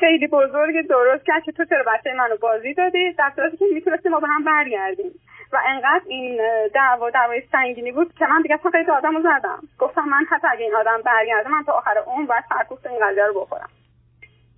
خیلی 0.00 0.26
بزرگ 0.26 0.88
درست 0.88 1.24
کرد 1.26 1.42
که 1.42 1.52
تو 1.52 1.64
چرا 1.64 1.84
بچه 1.86 2.14
منو 2.14 2.36
بازی 2.36 2.74
دادی؟ 2.74 3.12
در 3.12 3.32
صورتی 3.36 3.56
که 3.56 3.64
می‌تونستیم 3.74 4.12
ما 4.12 4.20
به 4.20 4.26
هم 4.26 4.44
برگردیم. 4.44 5.12
و 5.52 5.58
انقدر 5.66 6.02
این 6.06 6.40
دعوا 6.74 7.10
دعوای 7.10 7.42
سنگینی 7.52 7.92
بود 7.92 8.14
که 8.14 8.26
من 8.26 8.42
دیگه 8.42 8.54
اصلا 8.54 8.70
قید 8.70 8.90
آدم 8.90 9.16
رو 9.16 9.22
زدم. 9.22 9.58
گفتم 9.78 10.04
من 10.04 10.24
حتی 10.30 10.46
اگه 10.50 10.64
این 10.64 10.74
آدم 10.74 11.02
برگرده 11.04 11.48
من 11.48 11.64
تا 11.64 11.72
آخر 11.72 11.98
اون 11.98 12.26
باید 12.26 12.44
سرکوفت 12.48 12.86
این 12.86 12.98
قضیه 13.06 13.26
رو 13.26 13.40
بخورم. 13.40 13.68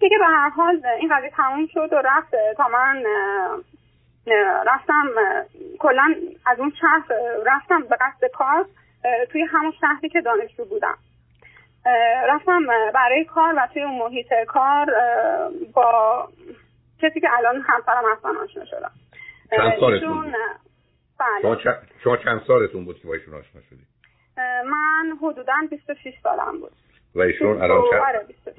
دیگه 0.01 0.19
به 0.19 0.27
هر 0.27 0.49
حال 0.49 0.87
این 1.01 1.17
قضیه 1.17 1.31
تموم 1.31 1.67
شد 1.67 1.93
و 1.93 1.97
رفت. 1.97 2.35
تا 2.57 2.69
من 2.69 3.03
رفتم 4.67 5.09
کلا 5.79 6.15
از 6.47 6.59
اون 6.61 6.73
شهر 6.81 7.05
رفتم 7.47 7.83
به 7.83 7.97
قصد 8.01 8.31
کار 8.33 8.67
توی 9.33 9.43
همون 9.43 9.73
شهری 9.81 10.09
که 10.09 10.21
دانشجو 10.21 10.65
بودم. 10.65 10.99
رفتم 12.29 12.67
برای 12.95 13.25
کار 13.25 13.55
و 13.57 13.69
توی 13.73 13.83
اون 13.83 13.99
محیط 13.99 14.35
کار 14.49 14.87
با 15.73 16.29
کسی 17.03 17.21
که 17.21 17.29
الان 17.39 17.61
همسرم 17.61 18.05
هستن 18.13 18.37
آشنا 18.37 18.65
شدم. 18.65 18.91
چند 19.51 19.81
سالتون 19.81 20.35
بله. 21.19 21.65
شما, 22.03 22.17
چند... 22.17 22.43
سالتون 22.47 22.85
بود 22.85 23.01
که 23.01 23.09
با 23.09 23.15
ایشون 23.15 23.35
آشنا 23.35 23.61
شدید 23.71 23.87
من 24.65 25.19
حدودا 25.23 25.53
26 25.71 26.15
سالم 26.23 26.61
بود. 26.61 26.73
و 27.15 27.21
ایشون 27.21 27.63
الان 27.63 27.83
چند؟ 27.91 28.01
آره 28.01 28.25
26 28.29 28.53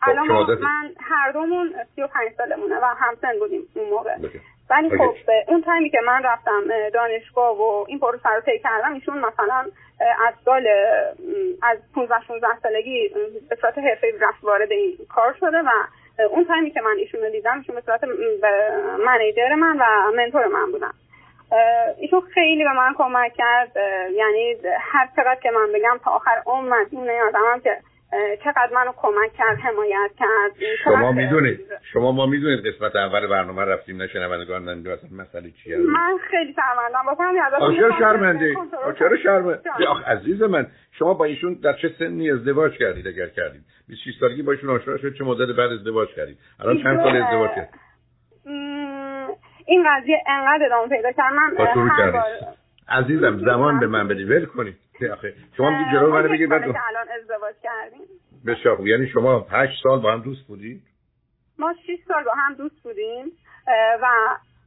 خب، 0.00 0.10
الان 0.10 0.58
من 0.60 0.94
هر 1.00 1.32
دومون 1.32 1.74
35 1.96 2.32
سالمونه 2.36 2.76
و 2.76 2.84
همسن 2.84 3.38
بودیم 3.38 3.62
اون 3.74 3.90
موقع. 3.90 4.16
ولی 4.70 4.90
خب 4.90 5.14
اون 5.48 5.62
تایمی 5.62 5.90
که 5.90 6.00
من 6.06 6.22
رفتم 6.22 6.62
دانشگاه 6.94 7.58
و 7.58 7.84
این 7.88 7.98
پروسه 7.98 8.28
رو 8.28 8.40
طی 8.40 8.58
کردم 8.58 8.94
ایشون 8.94 9.18
مثلا 9.18 9.66
از 10.26 10.34
سال 10.44 10.68
از 11.62 11.78
15 11.94 12.14
16 12.26 12.46
سالگی 12.62 13.08
به 13.50 13.56
صورت 13.60 13.78
حرفه‌ای 13.78 14.12
رفت 14.20 14.44
وارد 14.44 14.72
این 14.72 14.96
کار 15.08 15.36
شده 15.40 15.58
و 15.58 15.70
اون 16.30 16.44
تایمی 16.44 16.70
که 16.70 16.80
من 16.80 16.96
ایشون 16.98 17.20
رو 17.20 17.30
دیدم 17.30 17.58
ایشون 17.58 17.74
به 17.74 17.80
صورت 17.80 18.04
منیجر 19.06 19.54
من 19.54 19.76
و 19.80 20.12
منتور 20.16 20.46
من 20.46 20.72
بودن. 20.72 20.90
ایشون 21.98 22.20
خیلی 22.20 22.64
به 22.64 22.72
من 22.72 22.94
کمک 22.98 23.34
کرد 23.34 23.76
یعنی 24.12 24.56
هر 24.80 25.08
چقدر 25.16 25.40
که 25.40 25.50
من 25.50 25.72
بگم 25.74 26.00
تا 26.04 26.10
آخر 26.10 26.42
عمر 26.46 26.76
این 26.90 27.10
آدمم 27.10 27.60
که 27.60 27.76
چقدر 28.44 28.70
منو 28.74 28.92
کمک 28.96 29.32
کرد 29.38 29.58
حمایت 29.58 30.10
کرد. 30.18 30.50
شما 30.84 31.12
می‌دونید 31.12 31.60
شما 31.92 32.12
ما 32.12 32.26
می‌دونید 32.26 32.66
قسمت 32.66 32.96
اول 32.96 33.26
برنامه 33.26 33.62
رفتیم 33.62 33.96
نه 33.96 34.06
شنوندگان 34.06 34.68
نمی‌دونم 34.68 34.96
اصلا 34.96 35.08
مسئله 35.12 35.50
چیه؟ 35.50 35.76
من 35.76 36.18
خیلی 36.30 36.54
شرمندم. 36.54 37.06
واسه 37.06 37.76
چرا 37.76 37.98
شرمنده 37.98 38.54
چرا 38.98 39.16
شرمنده 39.16 39.70
عزیز 40.06 40.42
من 40.42 40.66
شما 40.92 41.14
با 41.14 41.24
ایشون 41.24 41.54
در 41.62 41.72
چه 41.72 41.90
سنی 41.98 42.30
ازدواج 42.30 42.72
کردید 42.78 43.08
اگر 43.08 43.26
کردید؟ 43.26 43.62
26 43.88 44.14
سالگی 44.20 44.42
با 44.42 44.52
ایشون 44.52 44.70
آشنا 44.70 44.96
شد 44.96 45.14
چه 45.18 45.24
مدت 45.24 45.56
بعد 45.56 45.72
ازدواج 45.72 46.08
کردید؟ 46.08 46.38
الان 46.60 46.82
چند 46.82 47.00
سال 47.02 47.16
ازدواج 47.16 47.50
کردید؟ 47.50 47.80
این 49.66 49.86
قضیه 49.88 50.22
انقدر 50.26 50.64
ادامه 50.66 50.88
پیدا 50.88 51.12
کرد. 51.12 51.32
من 51.32 51.56
عزیزم 52.88 53.38
زمان 53.38 53.80
به 53.80 53.86
من 53.86 54.08
بدید. 54.08 54.30
ول 54.30 54.44
کنید. 54.44 54.76
آخه. 55.12 55.34
شما 55.56 55.70
میگید 55.70 55.92
جلو 55.92 56.12
منو 56.12 56.28
بگید 56.28 56.48
بعد 56.48 56.62
الان 56.62 57.08
ازدواج 57.20 57.54
کردیم. 57.62 58.06
بسیار 58.46 58.76
خوب. 58.76 58.86
یعنی 58.86 59.06
شما 59.06 59.46
8 59.50 59.82
سال 59.82 60.00
با 60.00 60.12
هم 60.12 60.20
دوست 60.20 60.46
بودید؟ 60.46 60.82
ما 61.58 61.74
6 61.86 61.98
سال 62.08 62.24
با 62.24 62.32
هم 62.32 62.54
دوست 62.54 62.82
بودیم 62.82 63.24
و 64.02 64.06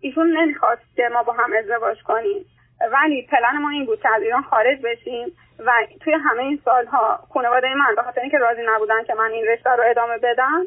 ایشون 0.01 0.37
نمی‌خواست 0.37 0.95
که 0.95 1.09
ما 1.13 1.23
با 1.23 1.33
هم 1.33 1.53
ازدواج 1.53 2.03
کنیم. 2.03 2.45
ولی 2.91 3.27
پلن 3.31 3.61
ما 3.61 3.69
این 3.69 3.85
بود 3.85 4.01
که 4.01 4.09
از 4.15 4.21
ایران 4.21 4.41
خارج 4.41 4.81
بشیم 4.81 5.27
و 5.59 5.71
توی 6.01 6.13
همه 6.13 6.43
این 6.43 6.61
سالها 6.65 7.19
خانواده 7.33 7.73
من 7.73 7.95
به 7.95 8.01
خاطر 8.01 8.21
اینکه 8.21 8.37
راضی 8.37 8.61
نبودن 8.65 9.03
که 9.03 9.13
من 9.13 9.31
این 9.31 9.45
رشته 9.47 9.69
رو 9.69 9.83
ادامه 9.87 10.17
بدم 10.17 10.63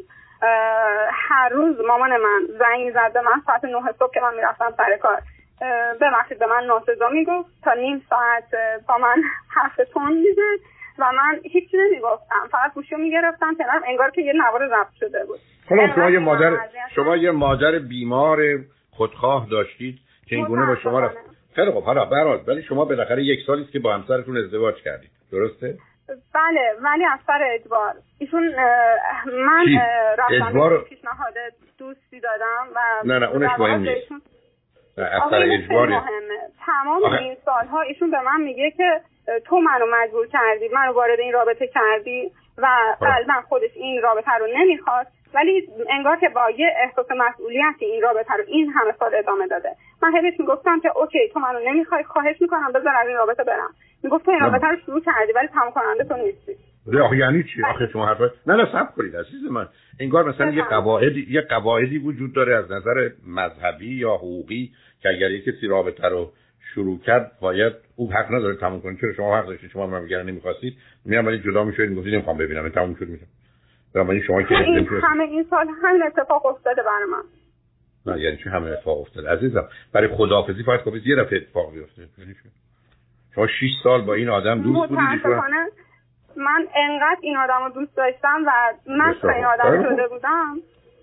هر 1.13 1.49
روز 1.49 1.81
مامان 1.87 2.11
من 2.17 2.47
زنگ 2.59 2.93
زد 2.93 3.13
به 3.13 3.21
من 3.21 3.43
ساعت 3.47 3.65
نه 3.65 3.93
صبح 3.99 4.15
که 4.15 4.21
من 4.21 4.35
می‌رفتم 4.35 4.75
سر 4.77 4.97
کار. 4.97 5.23
ببخشید 6.01 6.39
به 6.39 6.47
من 6.47 6.65
ناسزا 6.67 7.09
می‌گفت 7.09 7.49
تا 7.65 7.73
نیم 7.73 8.03
ساعت 8.11 8.45
با 8.89 8.99
من 8.99 9.23
حرف 9.57 9.81
تون 9.93 10.13
می‌زد 10.13 10.65
و 10.99 11.13
من 11.13 11.41
هیچی 11.43 11.77
نمی‌گفتم. 11.77 12.49
فقط 12.51 12.75
گوشو 12.75 12.97
می‌گرفتم 12.97 13.55
کنار 13.55 13.83
انگار 13.87 14.11
که 14.11 14.23
یه 14.23 14.33
نوار 14.33 14.69
ضبط 14.69 14.93
شده 15.01 15.25
بود. 15.25 15.39
حالا 15.71 15.95
شما 15.95 16.11
یه 16.11 16.19
مادر 16.19 16.57
شما 16.95 17.17
یه 17.17 17.31
مادر 17.31 17.79
بیمار 17.79 18.39
خودخواه 18.91 19.47
داشتید 19.51 19.99
که 20.29 20.37
این 20.37 20.45
گونه 20.45 20.67
با 20.67 20.77
شما 20.77 21.01
رفت. 21.01 21.17
خیلی 21.55 21.71
خب 21.71 21.83
حالا 21.83 22.05
برات 22.05 22.49
ولی 22.49 22.63
شما 22.63 22.85
بالاخره 22.85 23.23
یک 23.23 23.41
سالی 23.47 23.65
که 23.65 23.79
با 23.79 23.95
همسرتون 23.95 24.37
ازدواج 24.37 24.75
کردید. 24.83 25.11
درسته؟ 25.33 25.79
بله 26.35 26.75
ولی 26.83 27.05
از 27.05 27.19
سر 27.27 27.43
اجبار 27.43 27.95
ایشون 28.19 28.55
من 29.27 29.67
رفتم. 30.19 30.85
پیشنهاد 30.89 31.35
دوستی 31.79 32.21
دادم 32.21 32.67
و 32.75 32.81
نه 33.05 33.19
نه 33.19 33.31
اونش 33.31 33.51
مهم 33.59 33.81
نیست. 33.81 34.30
اثر 35.03 35.43
اجباری 35.53 35.97
تمام 36.67 37.05
این 37.05 37.37
سالها 37.45 37.81
ایشون 37.81 38.11
به 38.11 38.21
من 38.21 38.41
میگه 38.41 38.71
که 38.71 39.01
تو 39.47 39.57
منو 39.57 39.87
مجبور 39.93 40.27
کردی 40.27 40.69
منو 40.69 40.93
وارد 40.93 41.21
این 41.21 41.33
رابطه 41.33 41.67
کردی 41.67 42.33
و. 42.59 42.67
قلبا 43.01 43.35
خودش 43.49 43.71
این 43.75 44.03
رابطه 44.03 44.31
رو 44.31 44.47
نمی‌خواد 44.47 45.07
ولی 45.35 45.69
انگار 45.89 46.17
که 46.17 46.29
با 46.29 46.51
یه 46.51 46.75
احساس 46.77 47.07
مسئولیتی 47.11 47.85
این 47.85 48.03
رابطه 48.03 48.35
رو 48.35 48.45
این 48.47 48.71
همه 48.71 48.93
سال 48.99 49.15
ادامه 49.15 49.47
داده. 49.47 49.77
من 50.03 50.17
هیچ 50.25 50.41
می‌گفتم 50.41 50.81
که 50.81 50.99
اوکی 50.99 51.29
تو 51.29 51.41
منو 51.41 51.59
نمی‌خوای 51.59 52.05
خواهش 52.05 52.37
می‌کنم 52.41 52.73
بذار 52.73 52.95
از 52.97 53.07
این 53.07 53.17
رابطه 53.17 53.45
برم. 53.45 53.71
می‌گفت 54.03 54.25
تو 54.25 54.31
این 54.31 54.41
رابطه 54.41 54.67
رو 54.67 54.77
شروع 54.87 55.01
کردی 55.01 55.33
ولی 55.33 55.49
تمام 55.49 55.71
کننده 55.71 56.05
تو 56.05 56.17
نیستی. 56.17 56.57
آخه 56.99 57.17
یعنی 57.17 57.43
چی؟ 57.43 57.63
آخه 57.65 57.89
شما 57.93 58.07
حرف 58.07 58.21
نه 58.47 58.57
نه 58.57 58.65
صبر 58.73 58.93
کنید 58.97 59.17
عزیز 59.17 59.45
من. 59.51 59.69
انگار 60.01 60.29
مثلا 60.29 60.51
یه 60.51 60.63
قواعدی 60.63 61.27
یه 61.31 61.41
قواعدی 61.41 61.99
وجود 61.99 62.33
داره 62.33 62.57
از 62.57 62.73
نظر 62.73 63.11
مذهبی 63.27 63.95
یا 63.95 64.15
حقوقی 64.15 64.73
که 65.03 65.09
اگر 65.09 65.31
یه 65.31 65.41
کسی 65.41 65.67
رابطه 65.67 66.09
رو 66.09 66.33
شروع 66.75 67.01
کرد 67.01 67.33
باید 67.41 67.73
او 67.97 68.13
حق 68.13 68.35
نداره 68.35 68.57
تموم 68.57 68.81
کنه. 68.81 68.97
چرا 69.01 69.13
شما 69.13 69.39
حق 69.39 69.47
داشتید 69.47 69.71
شما 69.71 69.87
من 69.87 70.03
میگن 70.03 70.23
نمی‌خواستید. 70.23 70.77
میام 71.05 71.27
ولی 71.27 71.39
جدا 71.39 71.65
میشید 71.65 71.91
می‌گفتید 71.91 72.15
نمی‌خوام 72.15 72.39
ببینم. 72.39 72.69
تموم 72.69 72.95
شد 72.95 73.09
میشم 73.09 73.27
بنابراین 73.95 74.23
شما 74.23 74.43
که 74.43 74.55
این 74.55 74.89
همه 75.03 75.25
این 75.25 75.47
سال 75.51 75.67
همین 75.83 76.03
اتفاق 76.03 76.47
افتاده 76.47 76.83
برای 76.83 77.05
من. 77.11 77.23
نه 78.07 78.21
یعنی 78.21 78.37
چه 78.37 78.51
همه 78.51 78.71
اتفاق 78.71 79.01
افتاده؟ 79.01 79.31
عزیزم 79.31 79.69
برای 79.93 80.09
خداحافظی 80.09 80.63
فقط 80.63 80.81
خب 80.81 80.97
یه 81.07 81.17
دفعه 81.17 81.39
اتفاق 81.39 81.73
بیفته. 81.75 82.03
یعنی 82.19 82.35
شما 83.35 83.47
6 83.47 83.71
سال 83.83 84.03
با 84.03 84.15
این 84.15 84.29
آدم 84.29 84.63
دوست 84.63 84.89
بودید 84.89 85.21
من 86.37 86.67
انقدر 86.77 87.19
این 87.21 87.37
آدم 87.37 87.65
رو 87.65 87.71
دوست 87.71 87.97
داشتم 87.97 88.45
و 88.47 88.51
من 88.87 89.15
این 89.35 89.45
آدم 89.45 89.83
شده 89.83 90.09
بودم. 90.09 90.57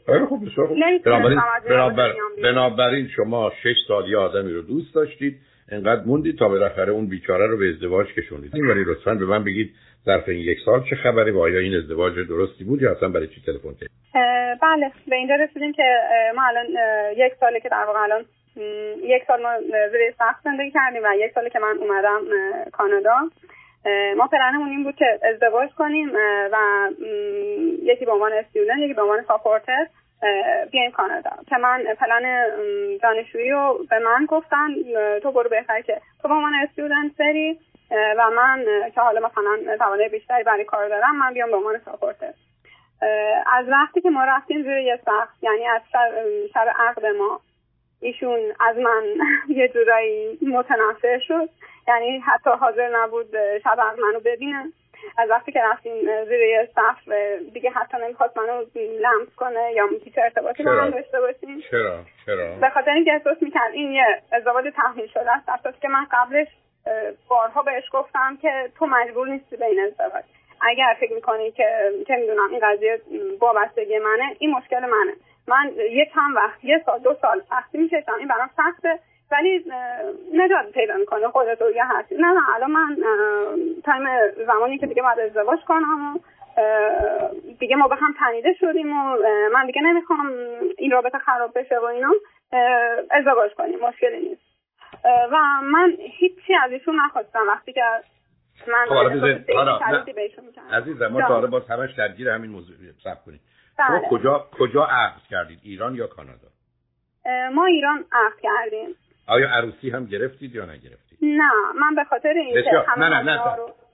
خیلی 0.05 0.25
خوب 0.25 0.45
بسیار 0.45 0.67
خوب. 0.67 0.77
بنابراین, 1.05 1.41
بنابر... 1.69 2.13
بنابراین 2.43 3.07
شما 3.07 3.51
شش 3.63 3.75
سال 3.87 4.09
یه 4.09 4.17
آدمی 4.17 4.53
رو 4.53 4.61
دوست 4.61 4.95
داشتید 4.95 5.37
انقدر 5.71 6.01
موندید 6.05 6.37
تا 6.37 6.49
بالاخره 6.49 6.91
اون 6.91 7.07
بیچاره 7.07 7.47
رو 7.47 7.57
به 7.57 7.69
ازدواج 7.69 8.07
کشوندید. 8.07 8.55
ولی 8.55 8.83
لطفا 8.83 9.13
به 9.13 9.25
من 9.25 9.43
بگید 9.43 9.75
ظرف 10.05 10.29
این 10.29 10.39
یک 10.39 10.57
سال 10.65 10.83
چه 10.89 10.95
خبری 10.95 11.31
و 11.31 11.39
آیا 11.39 11.59
این 11.59 11.75
ازدواج 11.75 12.13
درستی 12.13 12.63
بود 12.63 12.81
یا 12.81 12.91
اصلا 12.91 13.09
برای 13.09 13.27
چی 13.27 13.41
تلفن 13.45 13.73
کردید؟ 13.73 13.91
بله 14.61 14.91
به 15.09 15.15
اینجا 15.15 15.35
رسیدیم 15.35 15.73
که 15.73 15.83
ما 16.35 16.41
الان 16.43 16.65
یک 17.17 17.33
ساله 17.39 17.59
که 17.59 17.69
در 17.69 17.83
واقع 17.87 17.99
الان 17.99 18.25
یک 19.03 19.23
سال 19.27 19.41
ما 19.41 19.49
زیر 19.91 20.11
سقف 20.19 20.43
زندگی 20.43 20.71
کردیم 20.71 21.01
و 21.03 21.07
یک 21.17 21.31
ساله 21.31 21.49
که 21.49 21.59
من 21.59 21.77
اومدم 21.77 22.21
کانادا. 22.71 23.29
ما 24.17 24.27
پلنمون 24.27 24.69
این 24.69 24.83
بود 24.83 24.95
که 24.95 25.19
ازدواج 25.23 25.69
کنیم 25.77 26.11
و 26.51 26.57
یکی 27.83 28.05
به 28.05 28.11
عنوان 28.11 28.33
student 28.33 28.79
یکی 28.79 28.93
به 28.93 29.01
عنوان 29.01 29.23
supporter 29.27 29.87
بیایم 30.71 30.91
کانادا. 30.91 31.31
که 31.49 31.57
من 31.57 31.83
پلن 31.99 32.45
دانشجویی 33.03 33.51
رو 33.51 33.85
به 33.89 33.99
من 33.99 34.25
گفتن 34.25 34.67
تو 35.23 35.31
برو 35.31 35.49
بهتر 35.49 35.81
که 35.81 36.01
تو 36.21 36.27
به 36.27 36.33
عنوان 36.33 36.53
student 36.53 37.17
بری 37.19 37.59
و 37.91 38.29
من 38.29 38.65
که 38.95 39.01
حالا 39.01 39.27
مثلا 39.27 39.77
توان 39.77 40.09
بیشتری 40.09 40.43
برای 40.43 40.65
کار 40.65 40.89
دارم 40.89 41.19
من 41.19 41.33
بیام 41.33 41.51
به 41.51 41.57
عنوان 41.57 41.79
supporter. 41.85 42.33
از 43.53 43.69
وقتی 43.69 44.01
که 44.01 44.09
ما 44.09 44.23
رفتیم 44.23 44.63
زیر 44.63 44.77
یه 44.77 44.99
سقف 45.05 45.43
یعنی 45.43 45.67
از 45.67 45.81
شب 46.53 46.67
عقد 46.79 47.05
ما 47.05 47.39
ایشون 48.01 48.39
از 48.59 48.77
من 48.77 49.03
یه 49.59 49.67
جورایی 49.67 50.37
متنفر 50.41 51.19
شد. 51.19 51.49
یعنی 51.87 52.19
حتی 52.19 52.49
حاضر 52.49 52.89
نبود 52.97 53.29
شب 53.63 53.77
عقد 53.81 53.99
منو 53.99 54.19
ببینه. 54.19 54.65
از 55.17 55.29
وقتی 55.29 55.51
که 55.51 55.59
رفتیم 55.63 56.25
زیر 56.25 56.41
یه 56.41 56.69
صف 56.75 57.11
دیگه 57.53 57.69
حتی 57.69 57.97
نمی‌خواست 57.97 58.37
منو 58.37 58.63
لمس 58.75 59.35
کنه 59.35 59.73
یا 59.73 59.87
هیچ 60.03 60.13
ارتباطی 60.17 60.63
با 60.63 60.71
من 60.71 60.89
داشته 60.89 61.19
باشیم. 61.19 61.61
چرا؟ 61.71 61.99
چرا؟ 62.25 62.55
به 62.61 62.69
خاطر 62.69 62.91
اینکه 62.91 63.13
احساس 63.13 63.37
می‌کرد 63.41 63.73
این 63.73 63.91
یه 63.91 64.21
ازدواج 64.31 64.65
تحمیل 64.75 65.07
شده 65.07 65.31
است. 65.31 65.49
اساس 65.49 65.79
که 65.81 65.87
من 65.87 66.05
قبلش 66.11 66.47
بارها 67.27 67.63
بهش 67.63 67.83
گفتم 67.93 68.37
که 68.41 68.71
تو 68.79 68.85
مجبور 68.85 69.27
نیستی 69.27 69.57
به 69.57 69.65
این 69.65 69.79
ازدواج. 69.79 70.23
اگر 70.61 70.97
فکر 70.99 71.13
می‌کنی 71.13 71.51
که 71.51 71.91
چه 72.07 72.15
می‌دونم 72.15 72.49
این 72.51 72.59
قضیه 72.63 73.01
وابستگی 73.39 73.99
منه 73.99 74.35
این 74.39 74.51
مشکل 74.51 74.79
منه. 74.79 75.13
من 75.47 75.71
یه 75.91 76.11
چند 76.13 76.35
وقت 76.35 76.65
یه 76.65 76.83
سال 76.85 76.99
دو 76.99 77.15
سال 77.21 77.41
سختی 77.49 77.77
می‌کشم 77.77 78.13
این 78.19 78.27
برام 78.27 78.49
سخته 78.57 78.99
ولی 79.31 79.65
نجات 80.33 80.71
پیدا 80.73 80.95
می‌کنه 80.97 81.27
خودت 81.27 81.57
یه 81.75 81.83
هستی. 81.85 82.15
نه 82.15 82.27
نه 82.27 82.55
الان 82.55 82.71
من 82.71 82.97
تایم 83.85 84.03
زمانی 84.47 84.77
که 84.77 84.87
دیگه 84.87 85.01
باید 85.01 85.19
ازدواج 85.19 85.59
کنم 85.67 86.15
و 86.15 86.19
دیگه 87.59 87.75
ما 87.75 87.87
به 87.87 87.95
هم 87.95 88.15
تنیده 88.19 88.53
شدیم 88.59 88.97
و 88.97 89.17
من 89.53 89.65
دیگه 89.65 89.81
نمی‌خوام 89.81 90.31
این 90.77 90.91
رابطه 90.91 91.17
خراب 91.17 91.59
بشه 91.59 91.79
و 91.79 91.83
اینا. 91.83 92.11
ازدواج 93.11 93.53
کنیم 93.53 93.79
مشکلی 93.79 94.29
نیست. 94.29 94.41
و 95.31 95.37
من 95.61 95.93
هیچی 95.99 96.55
از 96.63 96.71
ایشون 96.71 96.95
نخواستم. 96.95 97.47
وقتی 97.47 97.73
که 97.73 97.83
من 98.67 98.85
خب، 98.85 98.95
عزیزم 100.71 101.07
ما 101.07 101.21
تا 101.21 101.41
باز 101.41 101.67
همش 101.69 101.93
درگیر 101.97 102.29
همین 102.29 102.51
موضوع 102.51 102.75
کنید. 102.75 102.95
شما 103.03 103.13
بله. 103.77 104.01
کجا 104.09 104.45
کجا 104.51 104.83
عقد 104.85 105.21
کردید؟ 105.29 105.59
ایران 105.63 105.95
یا 105.95 106.07
کانادا؟ 106.07 106.47
ما 107.53 107.65
ایران 107.65 108.05
عقد 108.11 108.39
کردیم. 108.41 108.95
آیا 109.27 109.49
عروسی 109.49 109.89
هم 109.89 110.05
گرفتید 110.05 110.55
یا 110.55 110.65
نگرفتید؟ 110.65 111.17
نه 111.21 111.51
من 111.81 111.95
به 111.95 112.03
خاطر 112.03 112.29
اینکه 112.29 112.85
نه 112.97 113.09
نه 113.09 113.23
نه 113.23 113.39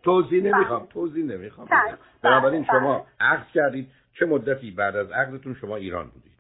توضیح 0.03 0.43
بله. 0.43 0.55
نمی‌خوام 0.55 0.85
توضیح 0.85 1.25
نمی‌خوام. 1.25 1.67
بله. 1.67 1.97
بنابراین 2.21 2.65
شما 2.65 3.05
عقد 3.19 3.47
کردید. 3.53 3.87
چه 4.19 4.25
مدتی 4.25 4.71
بعد 4.71 4.95
از 4.95 5.11
عقدتون 5.11 5.55
شما 5.61 5.75
ایران 5.75 6.05
بودید؟ 6.09 6.33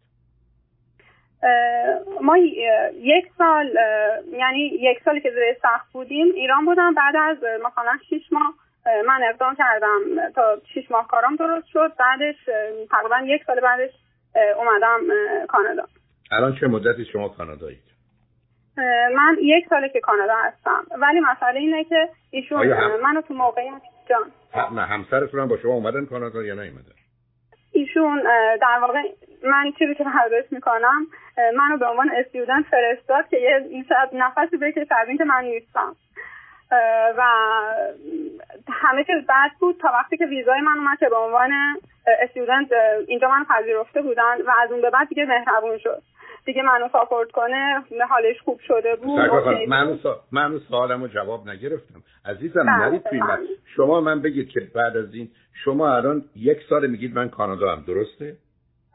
ما 2.21 2.37
یک 2.93 3.25
سال 3.37 3.75
یعنی 4.31 4.59
یک 4.59 4.99
سالی 5.05 5.21
که 5.21 5.29
زیر 5.31 5.57
سخت 5.61 5.91
بودیم 5.93 6.27
ایران 6.35 6.65
بودم. 6.65 6.93
بعد 6.93 7.15
از 7.15 7.37
مثلا 7.37 7.97
شیش 8.09 8.31
ماه 8.31 8.53
من 8.85 9.21
اقدام 9.29 9.55
کردم 9.55 9.99
تا 10.35 10.57
شیش 10.73 10.91
ماه 10.91 11.07
کارم 11.07 11.35
درست 11.35 11.67
شد. 11.67 11.91
بعدش 11.99 12.35
تقریبا 12.91 13.21
یک 13.25 13.43
سال 13.43 13.59
بعدش 13.59 13.89
اومدم 14.57 14.99
کانادا. 15.49 15.87
الان 16.31 16.55
چه 16.59 16.67
مدتی 16.67 17.05
شما 17.05 17.29
کانادایید؟ 17.29 17.83
من 19.15 19.37
یک 19.41 19.67
ساله 19.69 19.89
که 19.89 19.99
کانادا 19.99 20.35
هستم. 20.35 20.85
ولی 20.99 21.19
مسئله 21.19 21.59
اینه 21.59 21.83
که 21.83 22.09
ایشون 22.31 22.71
هم... 22.71 22.99
منو 23.01 23.21
تو 23.21 23.33
موقعیت 23.33 23.81
جان. 24.09 24.31
نه 24.75 24.81
همسرتون 24.81 25.39
هم 25.39 25.47
با 25.47 25.57
شما 25.57 25.73
اومدن 25.73 26.05
کانادا 26.05 26.43
یا 26.43 26.53
نیومدن 26.53 26.93
ایشون 27.71 28.23
در 28.61 28.79
واقع 28.81 29.01
من 29.43 29.71
چیزی 29.79 29.95
که 29.95 30.03
برداشت 30.03 30.51
می‌کنم 30.53 31.07
منو 31.57 31.77
به 31.77 31.85
عنوان 31.85 32.11
استودنت 32.15 32.65
فرستاد 32.65 33.27
که 33.27 33.37
یه 33.37 33.65
این 33.69 33.85
نفسی 34.13 34.57
بکشه 34.57 34.95
از 34.95 35.07
اینکه 35.07 35.23
من 35.23 35.43
نیستم. 35.43 35.95
و 37.17 37.23
همه 38.71 39.03
چیز 39.03 39.27
بد 39.29 39.51
بود 39.59 39.77
تا 39.81 39.89
وقتی 39.93 40.17
که 40.17 40.25
ویزای 40.25 40.61
من 40.61 40.77
اومد 40.77 40.99
که 40.99 41.09
به 41.09 41.15
عنوان 41.15 41.51
استودنت 42.21 42.67
اینجا 43.07 43.27
من 43.27 43.45
پذیرفته 43.45 44.01
بودن 44.01 44.41
و 44.47 44.51
از 44.63 44.71
اون 44.71 44.81
به 44.81 44.89
بعد 44.89 45.07
دیگه 45.09 45.25
مهربون 45.25 45.77
شد. 45.77 46.01
دیگه 46.45 46.61
منو 46.61 46.89
ساپورت 46.91 47.31
کنه 47.31 47.83
حالش 48.09 48.41
خوب 48.41 48.59
شده 48.59 48.95
بود 48.95 49.19
من 49.67 49.99
منو 50.31 50.59
سوالمو 50.59 51.07
جواب 51.07 51.49
نگرفتم. 51.49 52.03
عزیزم 52.25 52.63
بله، 52.63 52.71
نرید 52.71 53.03
توی 53.03 53.19
بله. 53.19 53.47
شما 53.75 54.01
من 54.01 54.21
بگید 54.21 54.49
که 54.49 54.59
بعد 54.75 54.97
از 54.97 55.13
این 55.13 55.29
شما 55.63 55.95
الان 55.95 56.23
یک 56.35 56.57
سال 56.69 56.87
میگید 56.87 57.15
من 57.15 57.29
کانادا 57.29 57.75
هم 57.75 57.83
درسته؟ 57.87 58.35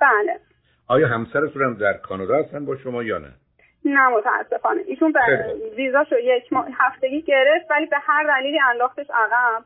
بله. 0.00 0.40
آیا 0.88 1.08
همسرتون 1.08 1.62
هم 1.62 1.74
در 1.74 1.92
کانادا 1.92 2.36
هستن 2.36 2.66
با 2.66 2.76
شما 2.76 3.02
یا 3.02 3.18
نه؟ 3.18 3.32
نه 3.84 4.08
متاسفانه. 4.08 4.82
ایشون 4.86 5.14
ویزاشو 5.76 6.18
یک 6.18 6.44
هفتگی 6.78 7.22
گرفت 7.22 7.70
ولی 7.70 7.86
به 7.86 7.96
هر 7.98 8.24
دلیلی 8.24 8.60
انداختش 8.60 9.06
عقب. 9.10 9.64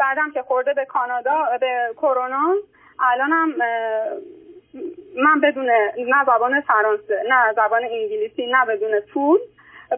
بعدم 0.00 0.30
که 0.30 0.42
خورده 0.42 0.74
به 0.74 0.84
کانادا 0.84 1.58
به 1.60 1.90
کرونا 1.96 2.54
الانم 3.00 3.54
من 5.16 5.40
بدون 5.40 5.70
نه 5.96 6.24
زبان 6.26 6.60
فرانسه 6.60 7.22
نه 7.28 7.52
زبان 7.52 7.82
انگلیسی 7.84 8.46
نه 8.46 8.66
بدون 8.66 9.00
پول. 9.00 9.38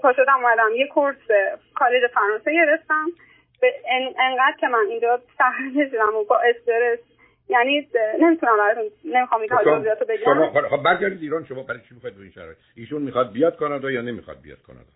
پا 0.02 0.12
شدم 0.12 0.44
اومدم 0.44 0.74
یه 0.76 0.86
کورس 0.86 1.16
کالج 1.74 2.06
فرانسه 2.14 2.52
گرفتم. 2.52 3.06
به 3.60 3.74
انقدر 4.18 4.56
که 4.60 4.68
من 4.68 4.86
اینجا 4.88 5.20
سهر 5.38 5.88
شدم 5.90 6.16
و 6.16 6.24
با 6.24 6.38
استرس 6.38 6.98
یعنی 7.48 7.88
نمی‌تونم 8.20 8.56
براتون 8.58 8.90
نمی‌خوام 9.04 9.40
این 9.40 9.50
توضیحاتو 9.50 10.04
بگم. 10.04 10.24
شما 10.24 10.68
خب 10.68 10.82
برگردید 10.82 11.22
ایران 11.22 11.44
شما 11.44 11.62
برای 11.62 11.80
چی 11.88 11.94
می‌خواید 11.94 12.18
این 12.18 12.30
شرایط؟ 12.30 12.56
ایشون 12.76 13.02
می‌خواد 13.02 13.32
بیاد 13.32 13.56
کانادا 13.56 13.90
یا 13.90 14.00
نمی‌خواد 14.00 14.40
بیاد 14.40 14.58
کانادا؟ 14.62 14.90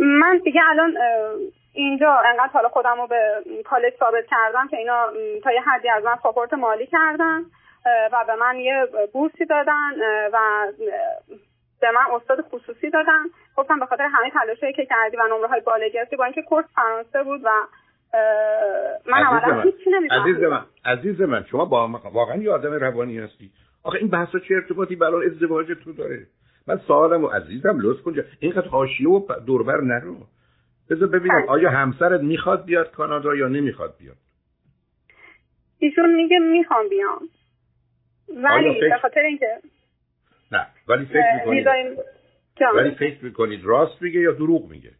من 0.00 0.38
دیگه 0.44 0.60
الان 0.68 0.96
اینجا 1.72 2.12
انقدر 2.12 2.52
حالا 2.52 2.68
خودم 2.68 2.96
رو 3.00 3.06
به 3.06 3.44
کالج 3.64 3.92
ثابت 3.98 4.26
کردم 4.30 4.68
که 4.68 4.76
اینا 4.76 5.06
تا 5.44 5.52
یه 5.52 5.60
حدی 5.60 5.88
از 5.88 6.04
من 6.04 6.16
ساپورت 6.22 6.52
مالی 6.52 6.86
کردن 6.86 7.40
و 8.12 8.24
به 8.26 8.34
من 8.34 8.56
یه 8.56 8.86
بورسی 9.12 9.44
دادن 9.44 9.90
و 10.32 10.66
به 11.80 11.90
من 11.90 12.14
استاد 12.14 12.40
خصوصی 12.40 12.90
دادن. 12.90 13.22
گفتم 13.56 13.78
به 13.80 13.86
خاطر 13.86 14.08
همه 14.12 14.30
تلاشایی 14.30 14.72
که 14.72 14.86
کردی 14.86 15.16
و 15.16 15.22
نمره 15.26 15.48
های 15.48 15.60
بالایی 15.60 15.90
گرفتی 15.90 16.16
با 16.16 16.24
اینکه 16.24 16.42
کورس 16.42 16.64
فرانسه 16.74 17.22
بود 17.22 17.40
و 17.44 17.50
من 19.06 19.22
اولا 19.22 19.62
هیچی 19.62 19.90
عزیز 20.10 20.42
من. 20.42 20.64
عزیز 20.84 21.20
من. 21.20 21.44
شما 21.50 21.64
با 21.64 22.00
واقعا 22.12 22.36
یه 22.36 22.50
آدم 22.50 22.72
روانی 22.72 23.18
هستی. 23.18 23.50
آخه 23.82 23.98
این 23.98 24.08
بحثا 24.08 24.38
چه 24.38 24.54
ارتباطی 24.54 24.96
برای 24.96 25.26
ازدواج 25.26 25.66
تو 25.84 25.92
داره؟ 25.92 26.26
من 26.66 26.78
سوالم 26.86 27.24
و 27.24 27.26
عزیزم 27.26 27.78
لطف 27.80 28.02
کن 28.02 28.14
اینقدر 28.40 28.68
حاشیه 28.68 29.08
و 29.08 29.26
دوربر 29.46 29.80
نرو. 29.80 30.16
بذار 30.90 31.08
ببینم 31.08 31.44
آیا 31.48 31.70
همسرت 31.70 32.20
می‌خواد 32.20 32.64
بیاد 32.64 32.90
کانادا 32.90 33.34
یا 33.34 33.48
نمی‌خواد 33.48 33.94
بیاد؟ 33.98 34.16
ایشون 35.78 36.14
میگه 36.14 36.38
می‌خوام 36.38 36.88
بیام. 36.88 37.28
ولی 38.28 38.80
به 38.80 38.98
خاطر 39.02 39.20
اینکه 39.20 39.46
نه. 40.52 40.66
ولی 40.88 41.04
فکر 41.06 41.34
می‌کنید 41.38 41.66
ولی 42.74 42.90
فکر 42.90 43.24
می‌کنید 43.24 43.64
راست 43.64 44.02
میگه 44.02 44.20
یا 44.20 44.32
دروغ 44.32 44.70
میگه؟ 44.70 44.90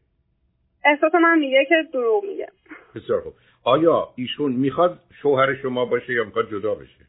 احساس 0.85 1.15
من 1.15 1.39
میگه 1.39 1.65
که 1.69 1.75
دروغ 1.93 2.25
میگه. 2.25 2.49
بسیار 2.95 3.21
خوب. 3.21 3.33
آیا 3.65 4.09
ایشون 4.17 4.53
می‌خواد 4.53 4.99
شوهر 5.23 5.55
شما 5.55 5.85
باشه 5.85 6.13
یا 6.13 6.25
می‌خواد 6.25 6.51
جدا 6.51 6.75
بشه؟ 6.75 7.07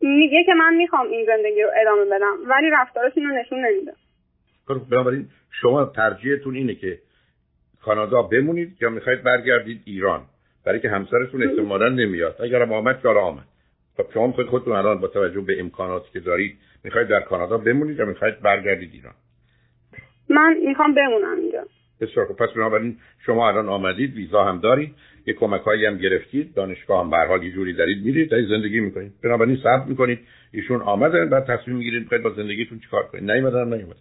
میگه 0.00 0.44
که 0.46 0.54
من 0.54 0.74
می‌خوام 0.74 1.06
این 1.06 1.26
زندگی 1.26 1.62
رو 1.62 1.70
ادامه 1.80 2.04
بدم 2.04 2.36
ولی 2.46 2.70
رفتارش 2.70 3.12
اینو 3.16 3.34
نشون 3.34 3.64
نمیده. 3.66 3.92
خب، 4.66 4.88
بنابراین 4.90 5.28
شما 5.50 5.84
ترجیحتون 5.84 6.54
اینه 6.54 6.74
که 6.74 6.98
کانادا 7.82 8.22
بمونید 8.22 8.76
یا 8.80 8.90
می‌خواید 8.90 9.22
برگردید 9.22 9.82
ایران. 9.84 10.22
برای 10.64 10.80
که 10.80 10.88
همسرتون 10.88 11.42
احتمالا 11.42 11.88
نمیاد. 11.88 12.36
اگر 12.42 12.62
هم 12.62 12.72
آمد 12.72 13.02
که 13.02 13.08
آمد؟ 13.08 13.44
خب 13.96 14.12
شما 14.14 14.26
می‌خواید 14.26 14.50
خودتون 14.50 14.72
الان 14.72 15.00
با 15.00 15.08
توجه 15.08 15.40
به 15.40 15.60
امکاناتی 15.60 16.10
که 16.12 16.20
دارید 16.20 16.58
می‌خواید 16.84 17.08
در 17.08 17.20
کانادا 17.20 17.58
بمونید 17.58 17.98
یا 17.98 18.04
می‌خواید 18.04 18.40
برگردید 18.40 18.90
ایران؟ 18.92 19.14
من 20.28 20.56
می‌خوام 20.66 20.94
بمونم 20.94 21.36
اینجا. 21.36 21.64
بسیار 22.00 22.26
خب 22.26 22.36
پس 22.36 22.48
بنابراین 22.56 22.96
شما 23.26 23.48
الان 23.48 23.68
آمدید 23.68 24.14
ویزا 24.14 24.44
هم 24.44 24.60
دارید. 24.60 24.94
یه 25.26 25.34
کمک 25.34 25.60
هایی 25.60 25.86
هم 25.86 25.98
گرفتید. 25.98 26.54
دانشگاه 26.54 27.04
هم 27.04 27.10
به 27.10 27.16
حال 27.16 27.42
یه 27.42 27.52
جوری 27.52 27.72
دارید 27.72 28.04
میرید 28.04 28.30
دارید 28.30 28.48
زندگی 28.48 28.80
می‌کنید. 28.80 29.12
بنابراین 29.22 29.56
صبر 29.56 29.84
می‌کنید. 29.84 30.18
ایشون 30.52 30.82
آمدن 30.82 31.28
بعد 31.28 31.44
تصمیم 31.44 31.76
می‌گیرید 31.76 32.02
می‌خواید 32.02 32.22
با 32.22 32.30
زندگیتون 32.30 32.78
چیکار 32.78 33.02
کنید. 33.02 33.30
نیومدن 33.30 33.64
نیومدن. 33.64 34.00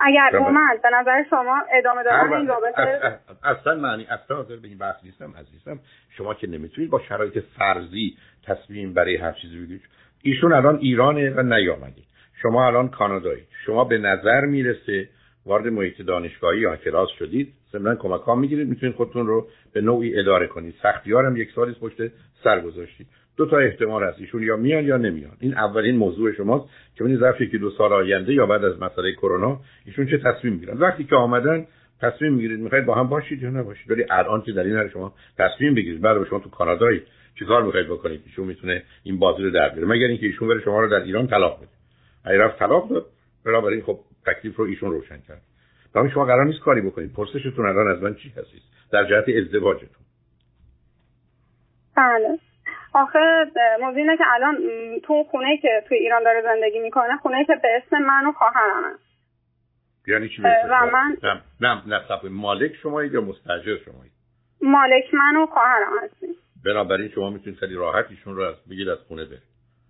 اگر 0.00 0.36
اومد 0.36 0.82
به 0.82 0.88
نظر 0.92 1.24
شما 1.30 1.62
ادامه 1.72 2.02
دادن 2.02 2.32
این 2.32 2.46
رابطه؟ 2.46 3.18
اصلا 3.44 3.74
معنی 3.74 4.04
اصلا 4.04 4.36
حاضر 4.36 4.56
به 4.56 4.68
این 4.68 4.78
بحث 4.78 5.04
نیستم 5.04 5.34
عزیزم. 5.40 5.78
شما 6.10 6.34
که 6.34 6.46
نمی‌تونید 6.46 6.90
با 6.90 7.00
شرایط 7.08 7.38
فرضی 7.58 8.16
تصمیم 8.44 8.94
برای 8.94 9.16
هر 9.16 9.32
چیزی 9.32 9.56
بگیرید. 9.56 9.82
ایشون 10.22 10.52
الان 10.52 10.76
ایرانه 10.76 11.30
و 11.30 11.42
نیامده. 11.42 12.02
شما 12.42 12.66
الان 12.66 12.88
کانادایی. 12.88 13.42
شما 13.66 13.84
به 13.84 13.98
نظر 13.98 14.40
می‌رسه 14.40 15.08
وارد 15.46 15.66
محیط 15.66 16.02
دانشگاهی 16.02 16.60
یا 16.60 16.76
کلاس 16.76 17.08
شدید 17.18 17.52
ضمن 17.72 17.96
کمک 17.96 18.20
ها 18.20 18.34
می‌گیرید 18.34 18.68
می‌تونید 18.68 18.94
خودتون 18.94 19.26
رو 19.26 19.48
به 19.72 19.80
نوعی 19.80 20.18
اداره 20.18 20.46
کنید. 20.46 20.74
سختیار 20.82 21.26
هم 21.26 21.36
یک 21.36 21.48
سالی 21.54 21.72
پشت 21.72 21.96
سر 22.44 22.60
گذاشتید. 22.60 23.06
دو 23.36 23.46
تا 23.46 23.58
احتمال 23.58 24.04
هست. 24.04 24.20
ایشون 24.20 24.42
یا 24.42 24.56
میان 24.56 24.84
یا 24.84 24.96
نمیان. 24.96 25.36
این 25.40 25.54
اولین 25.54 25.96
موضوع 25.96 26.32
شماست 26.32 26.64
که 26.94 27.04
ببینید 27.04 27.20
ظرف 27.20 27.40
یکی 27.40 27.58
دو 27.58 27.70
سال 27.70 27.92
آینده 27.92 28.34
یا 28.34 28.46
بعد 28.46 28.64
از 28.64 28.82
مسئله 28.82 29.12
کرونا 29.12 29.60
ایشون 29.86 30.06
چه 30.06 30.18
تصمیم 30.18 30.52
می‌گیرن. 30.52 30.78
وقتی 30.78 31.04
که 31.04 31.16
آمدن 31.16 31.66
تصمیم 32.00 32.32
می‌گیرید 32.32 32.60
می‌خواید 32.60 32.86
با 32.86 32.94
هم 32.94 33.08
باشید 33.08 33.42
یا 33.42 33.50
نباشید. 33.50 33.90
ولی 33.90 34.04
الان 34.10 34.42
که 34.42 34.52
در 34.52 34.64
این 34.64 34.88
شما 34.88 35.14
تصمیم 35.38 35.74
بگیرید. 35.74 36.00
بعد 36.00 36.28
شما 36.28 36.38
تو 36.38 36.50
کانادایی 36.50 37.02
چیکار 37.38 37.62
می‌خواید 37.62 37.86
بکنید؟ 37.86 38.22
ایشون 38.26 38.46
می‌تونه 38.46 38.82
این 39.02 39.18
بازی 39.18 39.42
رو 39.42 39.50
در 39.50 39.68
بیاره. 39.68 39.88
مگر 39.88 40.06
اینکه 40.06 40.26
ایشون 40.26 40.48
بره 40.48 40.60
شما 40.60 40.80
رو 40.80 40.88
در 40.88 41.00
ایران 41.00 41.26
طلاق 41.26 41.58
بده. 41.58 41.75
اگه 42.26 42.38
رفت 42.38 42.58
طلاق 42.58 42.88
داد. 42.88 43.06
بنابراین 43.44 43.82
خب 43.82 43.98
تکلیف 44.26 44.56
رو 44.56 44.64
ایشون 44.64 44.90
روشن 44.90 45.20
کرد. 45.20 45.42
برای 45.94 46.10
شما 46.10 46.24
قرار 46.24 46.44
نیست 46.44 46.60
کاری 46.60 46.80
بکنید. 46.80 47.12
پرسشتون 47.12 47.66
الان 47.66 47.88
از 47.88 48.02
من 48.02 48.14
چی 48.14 48.28
هستید؟ 48.28 48.62
در 48.92 49.04
جهت 49.04 49.24
ازدواجتون. 49.28 50.06
بله. 51.96 52.38
آخه 52.94 53.44
موضوع 53.80 53.98
اینه 53.98 54.16
که 54.16 54.24
الان 54.34 54.56
تو 55.04 55.24
خونه 55.30 55.58
که 55.62 55.84
توی 55.88 55.98
ایران 55.98 56.22
داره 56.24 56.42
زندگی 56.42 56.78
می‌کنه 56.78 57.16
خونه 57.16 57.44
که 57.44 57.52
به 57.62 57.68
اسم 57.76 57.98
من 57.98 58.26
و 58.26 58.32
خواهرمه. 58.32 58.94
یعنی 60.06 60.28
چی 60.28 60.42
و 60.42 60.90
من 60.92 61.16
نه 61.22 61.42
نه 61.60 61.82
نه 61.86 62.28
مالک 62.30 62.74
شمایید 62.82 63.14
یا 63.14 63.20
مستاجر 63.20 63.76
شمایید؟ 63.84 64.12
مالک 64.62 65.14
من 65.14 65.36
و 65.36 65.46
خواهرم 65.46 65.92
هستیم. 66.02 66.34
بنابراین 66.64 67.08
شما 67.08 67.30
می‌تونید 67.30 67.58
خیلی 67.58 67.74
راحت 67.74 68.06
ایشون 68.10 68.36
رو 68.36 68.42
از 68.42 68.54
بگید 68.70 68.88
از 68.88 68.98
خونه 68.98 69.24
بره 69.24 69.42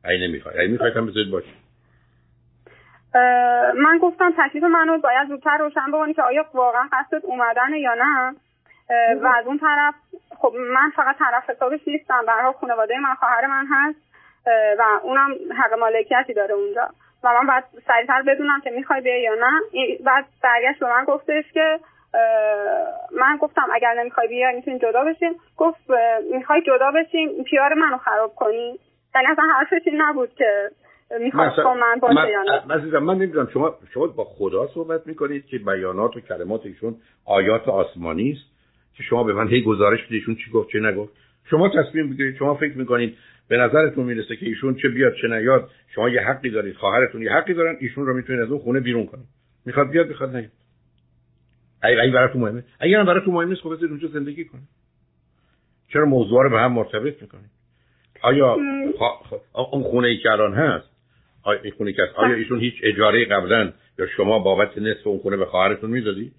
اگه 0.04 0.18
نمی‌خواد 0.18 0.56
اگه 0.56 0.68
می‌خواید 0.68 0.96
هم 0.96 1.06
بذارید 1.06 1.30
باشه. 1.30 1.48
من 3.74 3.98
گفتم 4.02 4.34
تکلیف 4.38 4.64
منو 4.64 4.98
باید 4.98 5.28
زودتر 5.28 5.58
روشن 5.58 5.90
بکنی 5.92 6.14
که 6.14 6.22
آیا 6.22 6.44
واقعا 6.54 6.88
قصدت 6.92 7.24
اومدن 7.24 7.74
یا 7.74 7.94
نه. 7.94 8.34
و 9.22 9.26
از 9.26 9.46
اون 9.46 9.58
طرف 9.58 9.94
خب 10.38 10.52
من 10.56 10.90
فقط 10.96 11.16
طرف 11.18 11.50
حسابش 11.50 11.80
نیستم. 11.86 12.24
برای 12.26 12.52
خانواده 12.60 12.98
من 12.98 13.14
خواهر 13.14 13.46
من 13.46 13.66
هست. 13.70 13.98
و 14.78 14.82
اونم 15.02 15.34
حق 15.58 15.74
مالکیتی 15.78 16.34
داره 16.34 16.54
اونجا. 16.54 16.88
و 17.24 17.28
من 17.28 17.46
باید 17.46 17.64
سریعتر 17.86 18.22
بدونم 18.22 18.60
که 18.60 18.70
می‌خوای 18.70 19.00
بیای 19.00 19.22
یا 19.22 19.34
نه. 19.34 19.60
بعد 20.04 20.24
برگشت 20.42 20.80
به 20.80 20.86
من 20.86 21.04
گفتش 21.04 21.52
که 21.52 21.80
من 23.12 23.36
گفتم 23.36 23.68
اگر 23.74 23.94
نمی‌خوای 23.94 24.28
بیای 24.28 24.56
می‌تونی 24.56 24.78
جدا 24.78 25.04
بشیم 25.04 25.40
گفت 25.56 25.80
می‌خوای 26.32 26.62
جدا 26.62 26.90
بشیم 26.90 27.44
پیار 27.44 27.74
منو 27.74 27.98
خراب 27.98 28.34
کنی. 28.34 28.78
یعنی 29.14 29.26
اصلا 29.26 29.44
حرفش 29.44 29.82
این 29.86 30.02
نبود 30.02 30.34
که 30.34 30.70
می‌خواد 31.20 31.56
با 31.56 31.74
من 31.74 31.98
باشه 32.02 32.30
یا 32.30 32.42
نه؟ 32.68 32.98
من 32.98 33.14
نمی‌دونم 33.14 33.48
شما 33.52 33.74
شما 33.94 34.06
با 34.06 34.24
خدا 34.24 34.66
صحبت 34.66 35.06
می‌کنید 35.06 35.46
که 35.46 35.58
بیانات 35.58 36.16
و 36.16 36.20
کلمات 36.20 36.66
ایشون 36.66 36.96
آیات 37.24 37.68
آسمانی 37.68 38.32
است 38.32 38.56
که 38.96 39.02
شما 39.02 39.24
به 39.24 39.32
من 39.32 39.48
هی 39.48 39.62
گزارش 39.62 40.04
بدید 40.06 40.24
چی 40.24 40.50
گفت 40.52 40.68
چه 40.68 40.80
نگفت؟ 40.80 41.12
شما 41.50 41.68
تصمیم 41.68 42.10
بگیرید 42.10 42.36
شما 42.36 42.54
فکر 42.54 42.78
می‌کنید 42.78 43.16
به 43.48 43.56
نظرتون 43.56 44.04
می‌رسه 44.04 44.36
که 44.36 44.46
ایشون 44.46 44.74
چه 44.74 44.88
بیاد 44.88 45.12
چه 45.22 45.28
نیاد؟ 45.28 45.70
شما 45.94 46.08
یه 46.08 46.20
حقی 46.20 46.50
دارید 46.50 46.76
خواهرتون 46.76 47.22
یه 47.22 47.32
حقی 47.32 47.54
دارن 47.54 47.76
ایشون 47.80 48.06
رو 48.06 48.14
می‌تونید 48.14 48.42
از 48.42 48.50
اون 48.50 48.60
خونه 48.60 48.80
بیرون 48.80 49.06
کنید. 49.06 49.26
می‌خواد 49.66 49.90
بیاد 49.90 50.08
می‌خواد 50.08 50.36
نیاد. 50.36 50.50
اگه 51.82 52.02
اگه 52.02 52.12
براتون 52.12 52.42
مهمه. 52.42 52.64
اگر 52.80 53.04
براتون 53.04 53.34
مهم 53.34 53.48
نیست 53.48 53.60
خب 53.60 53.68
بذارید 53.68 53.90
اونجا 53.90 54.08
زندگی 54.08 54.44
کنید. 54.44 54.68
چرا 55.92 56.04
موضوع 56.04 56.42
رو 56.42 56.50
به 56.50 56.60
هم 56.60 56.72
مرتبط 56.72 57.22
می‌کنید؟ 57.22 57.50
آیا 58.22 58.56
اون 59.72 59.82
خونه 59.82 60.08
ای 60.08 60.16
که 60.18 60.30
الان 60.30 60.54
هست 60.54 60.95
خونه 61.76 61.94
هست 61.98 62.14
آیا 62.14 62.34
ایشون 62.34 62.60
هیچ 62.60 62.74
اجاره 62.82 63.24
قبلا 63.24 63.72
یا 63.98 64.06
شما 64.06 64.38
بابت 64.38 64.78
نصف 64.78 65.06
اون 65.06 65.18
خونه 65.18 65.36
به 65.36 65.46
خواهرتون 65.46 65.90
می‌دادی؟ 65.90 66.32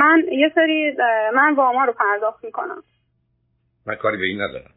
من 0.00 0.24
یه 0.32 0.52
سری 0.54 0.96
من 1.34 1.54
واما 1.54 1.84
رو 1.84 1.92
پرداخت 1.92 2.44
می‌کنم. 2.44 2.82
من 3.86 3.94
کاری 3.94 4.16
به 4.16 4.24
این 4.24 4.40
ندارم. 4.40 4.70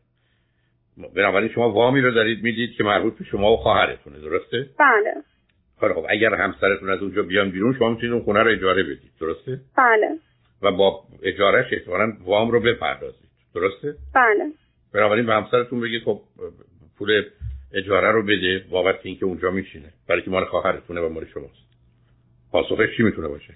بنابراین 1.16 1.50
شما 1.50 1.72
وامی 1.72 2.02
رو 2.02 2.12
دارید 2.12 2.44
می‌دید 2.44 2.76
که 2.78 2.84
مربوط 2.84 3.18
به 3.18 3.24
شما 3.24 3.54
و 3.54 3.58
خواهرتونه 3.58 4.20
درسته؟ 4.20 4.70
بله. 4.80 5.14
خب 5.80 5.94
خب 5.94 6.06
اگر 6.10 6.34
همسرتون 6.36 6.90
از 6.90 7.00
اونجا 7.02 7.24
بیان 7.24 7.52
بیرون 7.52 7.76
شما 7.80 7.90
می‌تونید 7.90 8.14
اون 8.14 8.24
خونه 8.24 8.40
رو 8.40 8.52
اجاره 8.52 8.84
بدید 8.84 9.12
درسته؟ 9.20 9.60
بله. 9.78 10.08
و 10.62 10.72
با 10.72 11.04
اجارهش 11.24 11.74
احتمالاً 11.74 12.14
وام 12.26 12.52
رو 12.52 12.60
بپردازید 12.60 13.30
درسته؟ 13.56 13.96
بله. 14.16 14.52
بنابراین 14.94 15.26
به 15.26 15.34
همسرتون 15.34 15.80
بگید 15.80 16.04
خب 16.04 16.22
پول 16.98 17.24
اجاره 17.74 18.12
رو 18.12 18.24
بده 18.24 18.66
بابت 18.72 19.00
اینکه 19.04 19.26
اونجا 19.26 19.52
میشینه 19.52 19.94
برای 20.10 20.22
که 20.22 20.32
مال 20.32 20.46
خواهرتونه 20.46 21.02
و 21.02 21.10
مال 21.10 21.26
شماست. 21.26 21.72
پاسخش 22.52 22.98
چی 22.98 23.04
می‌تونه 23.04 23.28
باشه؟ 23.28 23.54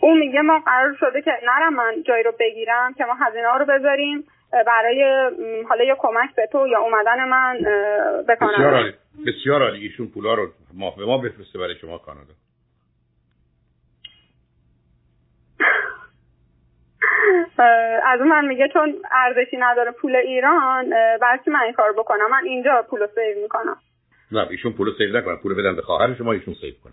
اون 0.00 0.18
میگه 0.18 0.40
ما 0.40 0.58
قرار 0.66 0.96
شده 1.00 1.22
که 1.22 1.30
نرم 1.46 1.74
من 1.74 2.02
جایی 2.06 2.22
رو 2.22 2.32
بگیرم 2.40 2.94
که 2.94 3.04
ما 3.04 3.14
هزینه 3.14 3.48
ها 3.48 3.56
رو 3.56 3.66
بذاریم 3.66 4.24
برای 4.66 5.30
حالا 5.68 5.84
یه 5.84 5.96
کمک 5.98 6.34
به 6.36 6.48
تو 6.52 6.66
یا 6.68 6.80
اومدن 6.80 7.28
من 7.28 7.58
به 8.26 8.36
کانادا 8.36 8.56
بسیار 8.56 8.74
عالی. 8.74 8.92
بسیار 9.26 9.62
عالی. 9.62 9.82
ایشون 9.82 10.06
پولا 10.06 10.34
رو 10.34 10.48
ما 10.74 10.90
به 10.90 11.04
ما 11.04 11.18
بفرسته 11.18 11.58
برای 11.58 11.74
شما 11.80 11.98
کانادا. 11.98 12.32
از 18.04 18.20
اون 18.20 18.28
من 18.28 18.46
میگه 18.46 18.68
چون 18.72 18.94
ارزشی 19.12 19.56
نداره 19.56 19.90
پول 19.90 20.16
ایران 20.16 20.90
برای 20.90 21.38
من 21.46 21.60
این 21.64 21.72
کار 21.72 21.92
بکنم. 21.92 22.30
من 22.30 22.44
اینجا 22.44 22.86
پول 22.90 23.06
save 23.14 23.42
می‌کنم. 23.42 23.76
نه 24.32 24.46
ایشون 24.50 24.72
پول 24.72 24.92
save 24.98 25.16
نکنن 25.16 25.36
پول 25.36 25.54
بدن 25.54 25.76
به 25.76 25.82
خواهر 25.82 26.14
شما 26.14 26.32
ایشون 26.32 26.54
سیو 26.54 26.74
کنم 26.84 26.92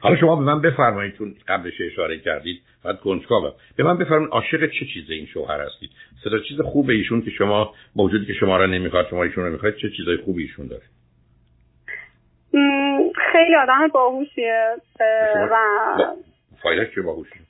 حالا 0.00 0.16
شما 0.16 0.36
به 0.36 0.42
من 0.42 0.60
بفرمایید 0.60 1.14
چون 1.14 1.34
قبلش 1.48 1.80
اشاره 1.80 2.18
کردید 2.18 2.62
بعد 2.84 3.00
کنجکاوم. 3.00 3.52
به 3.76 3.84
من 3.84 3.98
بفرمایید 3.98 4.30
عاشق 4.30 4.70
چه 4.70 4.86
چیز 4.94 5.10
این 5.10 5.26
شوهر 5.26 5.60
هستید؟ 5.60 5.90
صدا 6.24 6.38
چیز 6.38 6.60
خوب 6.60 6.90
ایشون 6.90 7.22
که 7.22 7.30
شما 7.30 7.74
موجودی 7.96 8.26
که 8.26 8.32
شما 8.32 8.56
را 8.56 8.66
نمی‌خواد 8.66 9.08
شما 9.10 9.22
ایشون 9.22 9.44
رو 9.44 9.52
می‌خواید 9.52 9.76
چه 9.76 9.90
چیزای 9.90 10.16
خوبی 10.16 10.42
ایشون 10.42 10.66
داره؟ 10.66 10.82
خیلی 13.32 13.56
آدم 13.56 13.88
باهوشیه. 13.88 14.76
و 15.50 15.56
فایدهش 16.62 16.94
چه 16.94 17.02
باهوشی. 17.02 17.30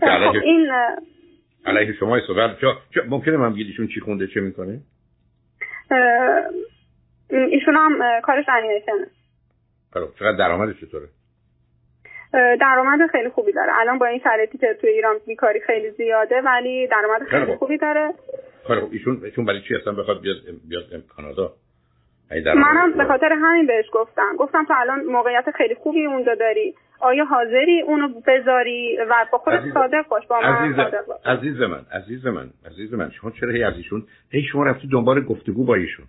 خب 0.00 0.36
این 0.44 0.70
علیه 1.66 1.92
شما 1.92 2.20
صحبت 2.26 2.50
چه 2.94 3.02
ممکنه 3.08 3.36
من 3.36 3.52
بگید 3.52 3.66
ایشون 3.66 3.86
چی 3.86 4.00
خونده 4.00 4.26
چه 4.26 4.40
می‌کنه؟ 4.40 4.80
ایشون 7.30 7.76
هم 7.76 8.20
کارش 8.20 8.44
انیمیشنه. 8.48 9.06
خب 9.92 10.14
چقدر 10.18 10.36
درآمدش 10.36 10.80
چطوره؟ 10.80 11.08
درآمد 12.32 13.10
خیلی 13.12 13.28
خوبی 13.28 13.52
داره. 13.52 13.72
الان 13.80 13.98
با 13.98 14.06
این 14.06 14.20
شرایطی 14.24 14.58
که 14.58 14.76
توی 14.80 14.90
ایران 14.90 15.16
بیکاری 15.26 15.60
خیلی 15.60 15.90
زیاده 15.90 16.40
ولی 16.40 16.86
درآمد 16.86 17.22
خیلی 17.28 17.56
خوبی 17.56 17.78
داره. 17.78 18.14
خب 18.64 18.88
ایشون 18.92 19.20
ایشون 19.24 19.44
برای 19.44 19.60
چی 19.68 19.74
اصلا 19.74 19.92
بخواد 19.92 20.20
بیاد 20.20 20.36
بیاد 20.68 21.06
کانادا؟ 21.16 21.52
منم 22.30 22.92
به 22.92 23.04
خاطر 23.04 23.32
همین 23.32 23.66
بهش 23.66 23.86
گفتم. 23.92 24.36
گفتم 24.38 24.64
تو 24.64 24.74
الان 24.76 25.04
موقعیت 25.04 25.44
خیلی 25.50 25.74
خوبی 25.74 26.06
اونجا 26.06 26.34
داری. 26.34 26.74
آیا 27.00 27.24
حاضری 27.24 27.82
اونو 27.82 28.08
بذاری 28.26 28.98
و 29.10 29.26
با 29.32 29.38
خودت 29.38 29.62
صادق 29.74 30.08
باش 30.08 30.26
با 30.26 30.40
من 30.40 30.46
عزیز, 30.46 30.78
عزیز 31.24 31.60
من 31.60 31.80
عزیز 31.92 32.26
من 32.26 32.50
عزیز 32.66 32.94
من 32.94 33.10
شما 33.10 33.30
چرا 33.30 33.52
هی 33.52 33.62
از 33.62 33.74
ایشون 33.76 34.06
هی 34.30 34.42
شما 34.42 34.64
رفتی 34.64 34.88
دنبال 34.88 35.24
گفتگو 35.24 35.64
با 35.64 35.74
ایشون. 35.74 36.06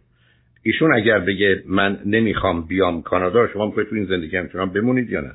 ایشون 0.64 0.94
اگر 0.94 1.20
بگه 1.20 1.64
من 1.66 2.00
نمی‌خوام 2.06 2.62
بیام 2.62 3.02
کانادا 3.02 3.48
شما 3.48 3.66
می‌خواید 3.66 3.90
تو 3.90 3.96
این 3.96 4.06
زندگی 4.06 4.38
همچنان 4.38 4.70
بمونید 4.70 5.10
یا 5.10 5.22
نه؟ 5.22 5.32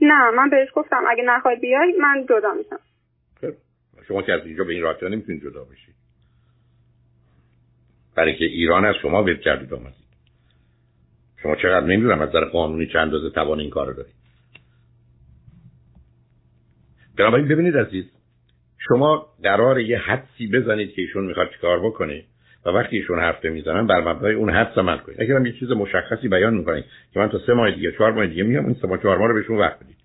نه 0.00 0.30
من 0.30 0.50
بهش 0.50 0.68
گفتم 0.74 1.04
اگه 1.08 1.22
نخوای 1.22 1.56
بیای 1.56 1.94
من 2.00 2.26
جدا 2.28 2.54
میشم. 2.54 2.78
خب، 3.40 3.54
شما 4.08 4.22
که 4.22 4.32
از 4.32 4.40
اینجا 4.46 4.64
به 4.64 4.72
این 4.72 4.82
راحتی 4.82 5.06
نمی‌تونید 5.06 5.42
جدا 5.42 5.64
بشید 5.64 5.97
برای 8.18 8.36
که 8.36 8.44
ایران 8.44 8.84
از 8.84 8.94
شما 9.02 9.22
ول 9.22 9.36
کردید 9.36 9.74
آمدید 9.74 10.08
شما 11.42 11.56
چقدر 11.56 11.86
نمی‌دونم 11.86 12.20
از 12.20 12.32
در 12.32 12.44
قانونی 12.44 12.86
چند 12.86 12.96
اندازه 12.96 13.30
توان 13.30 13.60
این 13.60 13.70
کار 13.70 13.86
رو 13.86 13.92
دارید 13.92 14.14
بنابراین 17.18 17.48
ببینید 17.48 17.76
عزیز 17.76 18.04
شما 18.88 19.26
قرار 19.42 19.80
یه 19.80 19.98
حدسی 19.98 20.46
بزنید 20.46 20.92
که 20.92 21.02
ایشون 21.02 21.24
می‌خواد 21.24 21.50
چیکار 21.50 21.80
بکنه 21.86 22.24
و 22.66 22.70
وقتی 22.70 22.96
ایشون 22.96 23.18
حرف 23.18 23.44
می‌زنن 23.44 23.86
بر 23.86 24.00
مبنای 24.00 24.34
اون 24.34 24.50
حدس 24.50 24.78
عمل 24.78 24.98
کنید. 24.98 25.22
اگر 25.22 25.36
هم 25.36 25.46
یه 25.46 25.52
چیز 25.52 25.70
مشخصی 25.70 26.28
بیان 26.28 26.54
می‌کنید 26.54 26.84
که 27.14 27.20
من 27.20 27.28
تا 27.28 27.38
سه 27.46 27.52
ماه 27.52 27.70
دیگه 27.70 27.92
چهار 27.92 28.12
ماه 28.12 28.26
دیگه 28.26 28.42
میام 28.42 28.64
این 28.64 28.76
سه 28.82 28.88
ماه 28.88 29.02
چهار 29.02 29.18
ماه 29.18 29.28
رو 29.28 29.34
بهشون 29.34 29.58
وقت 29.58 29.84
بدید. 29.84 29.96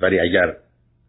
ولی 0.00 0.20
اگر 0.20 0.56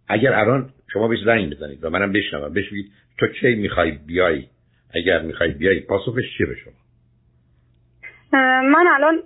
اگر 0.07 0.33
الان 0.33 0.69
شما 0.93 1.07
بهش 1.07 1.19
زنگ 1.25 1.55
بزنید 1.55 1.83
و 1.83 1.89
منم 1.89 2.11
بشنوم 2.11 2.53
بهش 2.53 2.69
بگید 2.69 2.91
تو 3.19 3.27
کی 3.27 3.55
می‌خوای 3.55 3.91
بیای؟ 3.91 4.45
اگر 4.95 5.21
می‌خوای 5.21 5.51
بیای 5.51 5.79
پاسخش 5.79 6.23
چیه 6.37 6.47
به 6.47 6.55
شما؟ 6.55 6.73
من 8.61 8.87
الان 8.87 9.19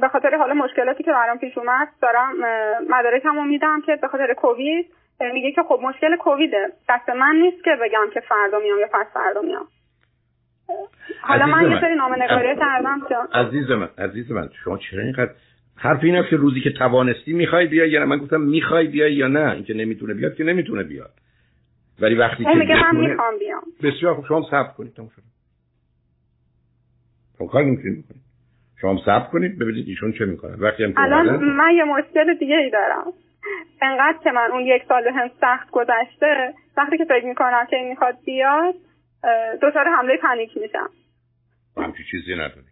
به 0.00 0.08
خاطر 0.08 0.36
حالا 0.36 0.54
مشکلاتی 0.54 1.04
که 1.04 1.10
برام 1.10 1.38
پیش 1.38 1.58
اومد 1.58 1.88
دارم 2.02 2.34
مدارکمو 2.88 3.44
میدم 3.44 3.80
که 3.86 3.96
به 4.02 4.08
خاطر 4.08 4.34
کووید 4.34 4.86
میگه 5.32 5.52
که 5.52 5.62
خب 5.62 5.80
مشکل 5.82 6.16
کوویده. 6.16 6.72
دست 6.88 7.08
من 7.08 7.36
نیست 7.36 7.64
که 7.64 7.70
بگم 7.82 8.06
که 8.14 8.20
فردا 8.20 8.58
میام 8.58 8.78
یا 8.78 8.86
پس 8.86 9.06
فردا 9.14 9.40
میام. 9.40 9.66
حالا 11.20 11.46
من 11.46 11.70
یه 11.70 11.80
سری 11.80 11.94
نامه 11.94 12.18
کردم 12.28 13.28
عزیز 13.32 13.70
من 13.70 13.88
عزیز 13.98 14.30
من 14.30 14.48
شما 14.64 14.78
چرا 14.78 15.02
اینقدر 15.02 15.30
حرف 15.76 16.04
این 16.04 16.22
که 16.30 16.36
روزی 16.36 16.60
که 16.60 16.70
توانستی 16.70 17.32
می‌خوای 17.32 17.66
بیای 17.66 17.90
یا 17.90 18.00
نه؟ 18.00 18.06
من 18.06 18.18
گفتم 18.18 18.40
می‌خوای 18.40 18.86
بیای 18.86 19.12
یا 19.14 19.28
نه؟ 19.28 19.50
اینکه 19.50 19.74
نمی‌تونه 19.74 20.14
بیاد 20.14 20.34
که 20.34 20.44
نمی‌تونه 20.44 20.82
بیاد. 20.82 21.10
ولی 22.00 22.14
وقتی 22.14 22.44
که 22.44 22.50
میگه 22.50 22.92
من 22.92 22.96
می‌خوام 22.96 23.38
بیام. 23.38 23.62
بسیار 23.82 24.14
خوب 24.14 24.26
شما 24.26 24.46
صبر 24.50 24.72
کنید 24.72 24.94
تموم 24.94 25.08
شد. 25.16 25.22
شما 27.38 27.46
کار 27.46 27.64
نمی‌تونید 27.64 28.04
بکنید 28.04 28.22
شما 28.80 29.00
صبر 29.04 29.30
کنید 29.30 29.58
ببینید 29.58 29.88
ایشون 29.88 30.12
چه 30.12 30.24
می‌کنه. 30.24 30.56
وقتی 30.56 30.84
هم 30.84 30.92
الان 30.96 31.44
من 31.44 31.70
یه 31.76 31.84
مشکل 31.84 32.34
دیگه 32.34 32.56
ای 32.56 32.70
دارم. 32.70 33.12
انقدر 33.82 34.18
که 34.24 34.30
من 34.30 34.50
اون 34.52 34.66
یک 34.66 34.82
سال 34.88 35.08
هم 35.08 35.30
سخت 35.40 35.70
گذشته 35.70 36.54
وقتی 36.76 36.98
که 36.98 37.04
فکر 37.04 37.24
می‌کنم 37.24 37.66
که 37.70 37.76
این 37.76 37.88
می‌خواد 37.88 38.14
بیاد 38.24 38.74
دچار 39.62 39.88
حمله 39.98 40.16
پنیک 40.16 40.56
میشم. 40.56 40.90
همچی 41.76 42.04
چیزی 42.10 42.34
نداری 42.34 42.66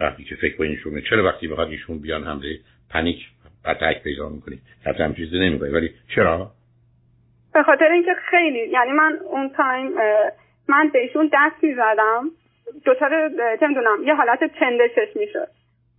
وقتی 0.00 0.24
که 0.24 0.34
فکر 0.34 0.56
کنید 0.56 0.70
ایشون 0.70 1.00
چرا 1.00 1.24
وقتی 1.24 1.48
بخواد 1.48 1.68
ایشون 1.68 1.98
بیان 1.98 2.24
حمله 2.24 2.60
پنیک 2.90 3.28
اتک 3.66 4.02
پیدا 4.02 4.28
می‌کنی 4.28 4.60
حتی 4.86 5.02
هم 5.02 5.14
چیزی 5.14 5.38
نمی‌کنی 5.38 5.70
ولی 5.70 5.90
چرا؟ 6.14 6.52
به 7.54 7.62
خاطر 7.62 7.84
اینکه 7.84 8.14
خیلی 8.30 8.68
یعنی 8.68 8.92
من 8.92 9.18
اون 9.30 9.50
تایم 9.56 9.92
من 10.68 10.90
بهشون 10.92 11.30
دست 11.32 11.64
می‌زدم 11.64 12.30
دوتار 12.84 13.10
چه 13.60 13.66
می‌دونم 13.66 14.02
یه 14.04 14.14
حالت 14.14 14.38
چندشش 14.60 15.16
می‌شد. 15.16 15.48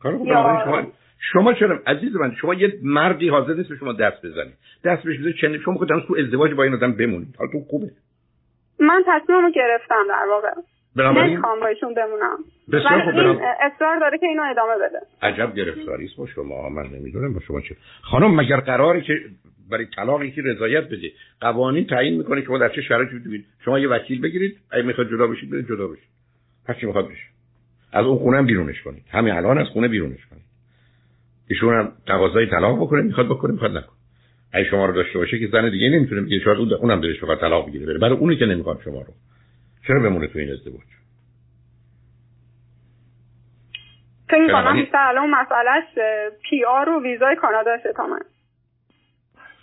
شما 0.04 0.88
شما 1.34 1.54
چرا 1.54 1.80
عزیز 1.88 2.16
من 2.16 2.36
شما 2.42 2.54
یه 2.54 2.74
مردی 2.84 3.30
حاضر 3.30 3.54
نیست 3.54 3.70
به 3.70 3.76
شما 3.76 3.94
دست 3.94 4.26
بزنید 4.26 4.54
دست 4.84 5.04
بهش 5.04 5.20
بزنید 5.20 5.36
چند 5.42 5.58
شما 5.58 5.74
خودتون 5.74 6.04
تو 6.08 6.16
ازدواج 6.20 6.54
با 6.54 6.64
این 6.64 6.74
آدم 6.74 6.94
بمونید 6.94 7.36
حالا 7.38 7.52
تو 7.52 7.60
خوبه. 7.60 7.88
من 8.80 9.04
تصمیممو 9.08 9.50
گرفتم 9.50 10.06
در 10.08 10.26
واقع. 10.30 10.50
نمی‌خوام 10.96 11.60
با 11.60 11.68
ایشون 11.68 11.94
بمونم. 11.94 12.38
بسیار 12.74 13.04
خوب. 13.04 13.16
این 13.16 13.42
اصرار 13.62 14.00
داره 14.00 14.18
که 14.18 14.26
اینو 14.26 14.44
ادامه 14.44 14.74
بده. 14.76 15.00
عجب 15.22 15.56
گرفتاری 15.56 16.10
با 16.18 16.26
شما. 16.26 16.70
من 16.70 16.84
نمی‌دونم 16.84 17.34
با 17.34 17.40
شما 17.40 17.62
چه 17.62 17.76
خانم 18.02 18.36
مگر 18.36 18.58
قراره 18.60 19.02
که 19.02 19.14
برای 19.72 19.86
طلاقی 19.96 20.32
که 20.32 20.42
رضایت 20.42 20.84
بده. 20.84 21.12
قوانین 21.42 21.88
تعیین 21.88 22.18
می‌کنه 22.18 22.42
که 22.42 22.48
شما 22.48 22.58
در 22.58 22.70
چه 22.70 22.82
شرایطی 22.82 23.20
بودید 23.20 23.46
شما 23.66 23.80
یه 23.80 23.88
وکیل 23.88 24.22
بگیرید 24.22 24.60
اگه 24.72 24.84
می‌خواد 24.84 25.10
جدا 25.12 25.28
بشید 25.28 25.50
برید 25.50 25.68
جدا 25.68 25.88
بشید. 25.88 26.10
هر 26.68 26.74
چی 26.74 26.86
می‌خواد 26.86 27.10
بشه؟ 27.10 27.24
از 27.92 28.06
اون 28.06 28.18
خونه 28.18 28.38
هم 28.38 28.46
بیرونش 28.46 28.82
کنید. 28.82 29.04
همین 29.12 29.34
الان 29.34 29.58
از 29.58 29.68
خونه 29.68 29.88
بیرونش 29.88 30.26
کنید. 30.26 30.46
ایشون 31.48 31.74
هم 31.74 31.92
تقاضای 32.08 32.48
طلاق 32.50 32.78
بکنه 32.82 33.02
می‌خواد 33.02 33.28
بکنه 33.28 33.52
می‌خواد 33.52 33.72
نکنه. 33.72 33.96
اگه 34.54 34.70
شما 34.70 34.86
رو 34.86 34.94
داشته 34.94 35.20
باشه 35.20 35.40
که 35.40 35.48
زن 35.48 35.70
دیگه 35.70 35.90
نمی‌تونه 35.90 36.22
بگه 36.22 36.40
شاید 36.40 36.58
اون 36.58 36.74
اونم 36.74 37.02
دلش 37.02 37.20
بخواد 37.20 37.40
طلاق 37.40 37.68
بگیره 37.68 37.86
بره. 37.86 37.98
برای 37.98 38.18
اونی 38.18 38.38
که 38.38 38.46
نمی‌خواد 38.46 38.82
شما 38.86 39.02
رو. 39.02 39.14
چرا 39.88 40.00
بمونه 40.00 40.28
تو 40.28 40.40
این 40.40 40.52
ازدواج؟ 40.52 40.82
فکر 44.30 44.42
می‌کنم 44.42 44.82
بیشتر 44.82 44.98
الان 44.98 45.30
مسئلهش 45.30 45.84
پی 46.50 46.66
آر 46.66 46.90
و 46.90 47.04
ویزای 47.04 47.36
کانادا 47.36 47.78
تا 47.98 48.08
من. 48.08 48.20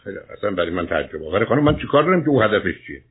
اصلا 0.06 0.50
برای 0.50 0.70
من 0.70 0.86
تعجب 0.86 1.22
آوره 1.22 1.44
خانم 1.44 1.64
من 1.64 1.76
چیکار 1.76 2.02
دارم 2.02 2.22
که 2.22 2.28
او 2.28 2.42
هدفش 2.42 2.86
چیه؟ 2.86 3.02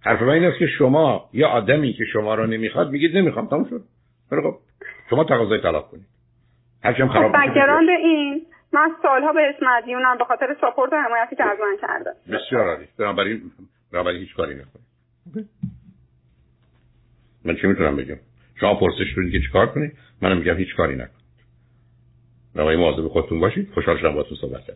حرف 0.00 0.22
من 0.22 0.28
این 0.28 0.44
است 0.44 0.58
که 0.58 0.66
شما 0.66 1.30
یه 1.32 1.46
آدمی 1.46 1.92
که 1.92 2.04
شما 2.04 2.34
رو 2.34 2.46
نمی‌خواد 2.46 2.90
میگید 2.90 3.16
نمی‌خوام. 3.16 3.48
تموم 3.48 3.64
شد. 3.70 3.82
خب 4.30 4.58
شما 5.10 5.24
تقاضای 5.24 5.60
طلاق 5.60 5.90
کنید. 5.90 6.06
هرچی 6.84 7.06
خراب 7.06 7.32
خب 7.32 7.38
این. 8.04 8.46
من 8.72 8.90
سالها 9.02 9.32
بهش 9.32 9.54
مدیونم 9.62 10.18
به 10.18 10.24
خاطر 10.24 10.56
ساپورت 10.60 10.92
و 10.92 10.96
حمایتی 10.96 11.36
که 11.36 11.44
از 11.44 11.58
من 11.60 11.76
کرده. 11.80 12.10
بسیار 12.32 12.68
عالی. 12.68 12.86
بنابراین 12.98 13.42
بنابراین 13.92 14.20
هیچ 14.20 14.34
کاری 14.34 14.54
نکنید. 14.54 15.48
من 17.44 17.56
چی 17.56 17.66
می‌تونم 17.66 17.96
بگم؟ 17.96 18.18
شما 18.60 18.74
پرسش 18.74 19.14
کنید 19.16 19.32
که 19.32 19.40
چیکار 19.40 19.66
کنید. 19.66 19.92
منم 20.22 20.38
میگم 20.38 20.56
هیچ 20.56 20.76
کاری 20.76 20.94
نکنید. 20.94 21.26
بنابراین 22.54 22.80
مواظب 22.80 23.08
خودتون 23.08 23.40
باشید. 23.40 23.70
خوشحال 23.74 23.98
شدم 23.98 24.12
باهاتون 24.12 24.38
صحبت 24.40 24.60
کردم. 24.60 24.74